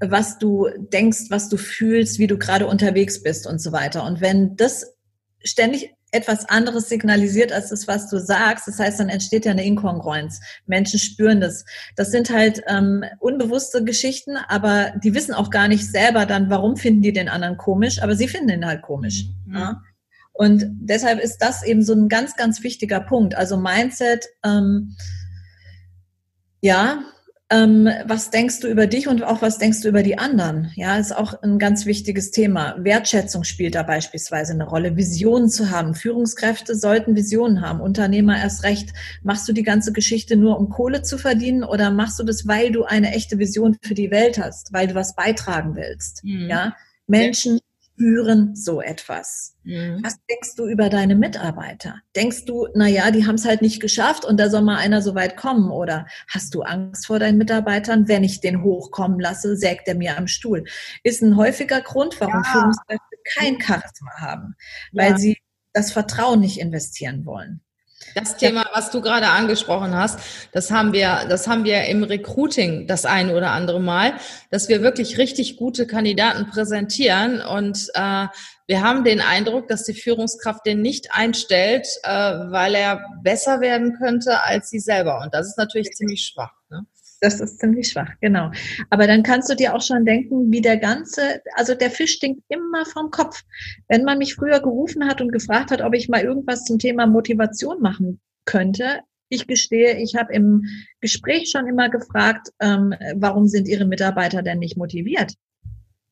was 0.00 0.38
du 0.38 0.68
denkst, 0.78 1.26
was 1.28 1.50
du 1.50 1.58
fühlst, 1.58 2.18
wie 2.18 2.26
du 2.26 2.38
gerade 2.38 2.66
unterwegs 2.66 3.22
bist 3.22 3.46
und 3.46 3.60
so 3.60 3.72
weiter. 3.72 4.04
Und 4.04 4.22
wenn 4.22 4.56
das 4.56 4.96
ständig 5.44 5.94
etwas 6.12 6.48
anderes 6.48 6.88
signalisiert 6.88 7.52
als 7.52 7.68
das, 7.70 7.86
was 7.86 8.08
du 8.08 8.18
sagst. 8.18 8.66
Das 8.66 8.78
heißt, 8.78 9.00
dann 9.00 9.08
entsteht 9.08 9.44
ja 9.44 9.52
eine 9.52 9.64
Inkongruenz. 9.64 10.40
Menschen 10.66 10.98
spüren 10.98 11.40
das. 11.40 11.64
Das 11.96 12.10
sind 12.10 12.30
halt 12.30 12.62
ähm, 12.66 13.04
unbewusste 13.18 13.84
Geschichten, 13.84 14.36
aber 14.36 14.92
die 15.02 15.14
wissen 15.14 15.34
auch 15.34 15.50
gar 15.50 15.68
nicht 15.68 15.86
selber 15.88 16.26
dann, 16.26 16.50
warum 16.50 16.76
finden 16.76 17.02
die 17.02 17.12
den 17.12 17.28
anderen 17.28 17.56
komisch, 17.56 18.02
aber 18.02 18.16
sie 18.16 18.28
finden 18.28 18.50
ihn 18.50 18.66
halt 18.66 18.82
komisch. 18.82 19.26
Mhm. 19.46 19.56
Ja? 19.56 19.82
Und 20.32 20.64
deshalb 20.80 21.20
ist 21.20 21.38
das 21.38 21.62
eben 21.62 21.82
so 21.82 21.92
ein 21.92 22.08
ganz, 22.08 22.36
ganz 22.36 22.62
wichtiger 22.62 23.00
Punkt. 23.00 23.34
Also 23.34 23.56
Mindset, 23.56 24.26
ähm, 24.44 24.96
ja, 26.60 27.04
ähm, 27.50 27.88
was 28.06 28.30
denkst 28.30 28.60
du 28.60 28.68
über 28.68 28.86
dich 28.86 29.08
und 29.08 29.24
auch 29.24 29.42
was 29.42 29.58
denkst 29.58 29.80
du 29.82 29.88
über 29.88 30.04
die 30.04 30.18
anderen? 30.18 30.70
Ja, 30.76 30.96
ist 30.98 31.14
auch 31.14 31.42
ein 31.42 31.58
ganz 31.58 31.84
wichtiges 31.84 32.30
Thema. 32.30 32.76
Wertschätzung 32.78 33.42
spielt 33.42 33.74
da 33.74 33.82
beispielsweise 33.82 34.52
eine 34.52 34.68
Rolle. 34.68 34.96
Visionen 34.96 35.48
zu 35.48 35.70
haben. 35.70 35.94
Führungskräfte 35.94 36.76
sollten 36.76 37.16
Visionen 37.16 37.60
haben. 37.60 37.80
Unternehmer 37.80 38.38
erst 38.38 38.62
recht. 38.62 38.90
Machst 39.24 39.48
du 39.48 39.52
die 39.52 39.64
ganze 39.64 39.92
Geschichte 39.92 40.36
nur, 40.36 40.60
um 40.60 40.68
Kohle 40.68 41.02
zu 41.02 41.18
verdienen 41.18 41.64
oder 41.64 41.90
machst 41.90 42.20
du 42.20 42.22
das, 42.22 42.46
weil 42.46 42.70
du 42.70 42.84
eine 42.84 43.12
echte 43.12 43.38
Vision 43.40 43.76
für 43.82 43.94
die 43.94 44.12
Welt 44.12 44.38
hast, 44.38 44.72
weil 44.72 44.86
du 44.86 44.94
was 44.94 45.16
beitragen 45.16 45.74
willst? 45.74 46.22
Mhm. 46.22 46.48
Ja, 46.48 46.76
Menschen 47.08 47.58
spüren 48.00 48.56
so 48.56 48.80
etwas. 48.80 49.56
Mhm. 49.64 50.00
Was 50.02 50.16
denkst 50.28 50.56
du 50.56 50.66
über 50.66 50.88
deine 50.88 51.14
Mitarbeiter? 51.14 52.00
Denkst 52.16 52.46
du, 52.46 52.66
na 52.74 52.86
ja, 52.86 53.10
die 53.10 53.26
haben 53.26 53.34
es 53.34 53.44
halt 53.44 53.60
nicht 53.60 53.80
geschafft 53.80 54.24
und 54.24 54.38
da 54.40 54.48
soll 54.48 54.62
mal 54.62 54.78
einer 54.78 55.02
so 55.02 55.14
weit 55.14 55.36
kommen? 55.36 55.70
Oder 55.70 56.06
hast 56.28 56.54
du 56.54 56.62
Angst 56.62 57.06
vor 57.06 57.18
deinen 57.18 57.38
Mitarbeitern? 57.38 58.08
Wenn 58.08 58.24
ich 58.24 58.40
den 58.40 58.62
hochkommen 58.62 59.20
lasse, 59.20 59.56
sägt 59.56 59.86
er 59.86 59.96
mir 59.96 60.16
am 60.16 60.28
Stuhl. 60.28 60.64
Ist 61.02 61.22
ein 61.22 61.36
häufiger 61.36 61.82
Grund, 61.82 62.18
warum 62.20 62.42
ja. 62.42 62.50
Führungskräfte 62.52 63.16
kein 63.34 63.60
Charisma 63.60 64.12
haben, 64.18 64.54
weil 64.92 65.12
ja. 65.12 65.18
sie 65.18 65.38
das 65.72 65.92
Vertrauen 65.92 66.40
nicht 66.40 66.58
investieren 66.58 67.26
wollen. 67.26 67.60
Das 68.14 68.36
Thema, 68.36 68.64
was 68.72 68.90
du 68.90 69.00
gerade 69.02 69.28
angesprochen 69.28 69.94
hast, 69.94 70.18
das 70.52 70.70
haben 70.70 70.92
wir, 70.92 71.26
das 71.28 71.46
haben 71.46 71.64
wir 71.64 71.84
im 71.84 72.02
Recruiting 72.02 72.86
das 72.86 73.04
eine 73.04 73.36
oder 73.36 73.52
andere 73.52 73.80
Mal, 73.80 74.14
dass 74.50 74.68
wir 74.68 74.82
wirklich 74.82 75.18
richtig 75.18 75.56
gute 75.56 75.86
Kandidaten 75.86 76.50
präsentieren 76.50 77.40
und 77.40 77.88
äh, 77.94 78.26
wir 78.66 78.82
haben 78.82 79.04
den 79.04 79.20
Eindruck, 79.20 79.68
dass 79.68 79.84
die 79.84 79.94
Führungskraft 79.94 80.64
den 80.66 80.80
nicht 80.80 81.12
einstellt, 81.12 81.86
äh, 82.02 82.10
weil 82.10 82.74
er 82.74 83.04
besser 83.22 83.60
werden 83.60 83.96
könnte 83.98 84.42
als 84.42 84.70
sie 84.70 84.80
selber 84.80 85.20
und 85.22 85.34
das 85.34 85.46
ist 85.46 85.58
natürlich 85.58 85.90
ziemlich 85.92 86.22
schwach. 86.26 86.59
Das 87.20 87.38
ist 87.38 87.58
ziemlich 87.58 87.88
schwach, 87.88 88.12
genau. 88.20 88.50
Aber 88.88 89.06
dann 89.06 89.22
kannst 89.22 89.50
du 89.50 89.54
dir 89.54 89.74
auch 89.74 89.82
schon 89.82 90.06
denken, 90.06 90.50
wie 90.50 90.62
der 90.62 90.78
ganze, 90.78 91.42
also 91.54 91.74
der 91.74 91.90
Fisch 91.90 92.14
stinkt 92.14 92.42
immer 92.48 92.86
vom 92.86 93.10
Kopf. 93.10 93.42
Wenn 93.88 94.04
man 94.04 94.18
mich 94.18 94.34
früher 94.34 94.60
gerufen 94.60 95.06
hat 95.06 95.20
und 95.20 95.30
gefragt 95.30 95.70
hat, 95.70 95.82
ob 95.82 95.94
ich 95.94 96.08
mal 96.08 96.22
irgendwas 96.22 96.64
zum 96.64 96.78
Thema 96.78 97.06
Motivation 97.06 97.82
machen 97.82 98.20
könnte, 98.46 99.00
ich 99.28 99.46
gestehe, 99.46 99.98
ich 99.98 100.16
habe 100.16 100.32
im 100.32 100.64
Gespräch 101.00 101.50
schon 101.50 101.68
immer 101.68 101.88
gefragt, 101.88 102.48
ähm, 102.58 102.94
warum 103.14 103.46
sind 103.46 103.68
Ihre 103.68 103.84
Mitarbeiter 103.84 104.42
denn 104.42 104.58
nicht 104.58 104.76
motiviert? 104.76 105.34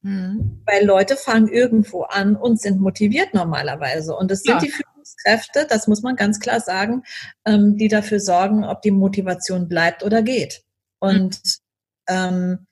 Mhm. 0.02 0.62
Weil 0.64 0.86
Leute 0.86 1.16
fangen 1.16 1.48
irgendwo 1.48 2.02
an 2.02 2.36
und 2.36 2.60
sind 2.60 2.80
motiviert 2.80 3.34
normalerweise. 3.34 4.14
Und 4.14 4.30
es 4.30 4.42
sind 4.42 4.54
ja. 4.54 4.60
die 4.60 4.70
Führungskräfte, 4.70 5.66
das 5.68 5.88
muss 5.88 6.02
man 6.02 6.14
ganz 6.14 6.38
klar 6.38 6.60
sagen, 6.60 7.02
ähm, 7.44 7.76
die 7.76 7.88
dafür 7.88 8.20
sorgen, 8.20 8.64
ob 8.64 8.82
die 8.82 8.92
Motivation 8.92 9.68
bleibt 9.68 10.04
oder 10.04 10.22
geht. 10.22 10.62
Und 11.00 11.40
ähm, 12.08 12.66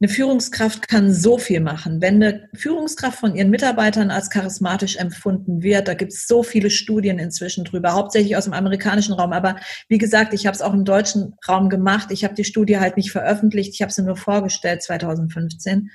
eine 0.00 0.12
Führungskraft 0.12 0.88
kann 0.88 1.14
so 1.14 1.38
viel 1.38 1.60
machen. 1.60 2.02
Wenn 2.02 2.22
eine 2.22 2.48
Führungskraft 2.54 3.18
von 3.18 3.34
ihren 3.34 3.48
Mitarbeitern 3.48 4.10
als 4.10 4.28
charismatisch 4.28 4.96
empfunden 4.96 5.62
wird, 5.62 5.88
da 5.88 5.94
gibt 5.94 6.12
es 6.12 6.26
so 6.26 6.42
viele 6.42 6.68
Studien 6.68 7.18
inzwischen 7.18 7.64
drüber, 7.64 7.92
hauptsächlich 7.92 8.36
aus 8.36 8.44
dem 8.44 8.52
amerikanischen 8.52 9.14
Raum. 9.14 9.32
Aber 9.32 9.56
wie 9.88 9.98
gesagt, 9.98 10.34
ich 10.34 10.46
habe 10.46 10.54
es 10.54 10.62
auch 10.62 10.74
im 10.74 10.84
deutschen 10.84 11.36
Raum 11.48 11.70
gemacht. 11.70 12.10
Ich 12.10 12.24
habe 12.24 12.34
die 12.34 12.44
Studie 12.44 12.78
halt 12.78 12.96
nicht 12.96 13.12
veröffentlicht, 13.12 13.72
ich 13.72 13.82
habe 13.82 13.92
sie 13.92 14.02
nur 14.02 14.16
vorgestellt 14.16 14.82
2015. 14.82 15.90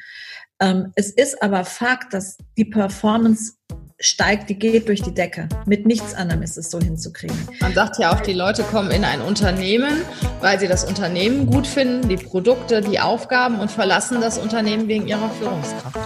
Ähm, 0.62 0.92
es 0.96 1.12
ist 1.12 1.44
aber 1.44 1.66
Fakt, 1.66 2.14
dass 2.14 2.38
die 2.58 2.66
Performance 2.66 3.54
steigt, 4.00 4.50
die 4.50 4.56
geht 4.58 4.88
durch 4.88 5.02
die 5.02 5.14
Decke. 5.14 5.50
Mit 5.66 5.86
nichts 5.86 6.14
anderem 6.14 6.42
ist 6.42 6.58
es 6.58 6.72
so 6.72 6.80
hinzukriegen. 6.80 7.38
Man 7.60 7.74
sagt 7.74 8.00
ja 8.00 8.14
auch, 8.14 8.22
die 8.22 8.34
Leute 8.34 8.64
kommen 8.64 8.92
in 8.92 9.04
ein 9.04 9.22
Unternehmen, 9.22 10.02
weil 10.40 10.60
sie 10.60 10.68
das 10.68 10.86
Unternehmen 10.86 11.46
gut 11.48 11.68
finden, 11.68 12.08
die 12.08 12.18
Produkte, 12.18 12.82
die 12.82 13.00
Aufgaben 13.00 13.60
und 13.60 13.72
verlassen 13.72 14.22
das 14.22 14.38
Unternehmen 14.38 14.88
wegen 14.88 15.08
ihrer 15.08 15.30
Führungskraft. 15.32 16.00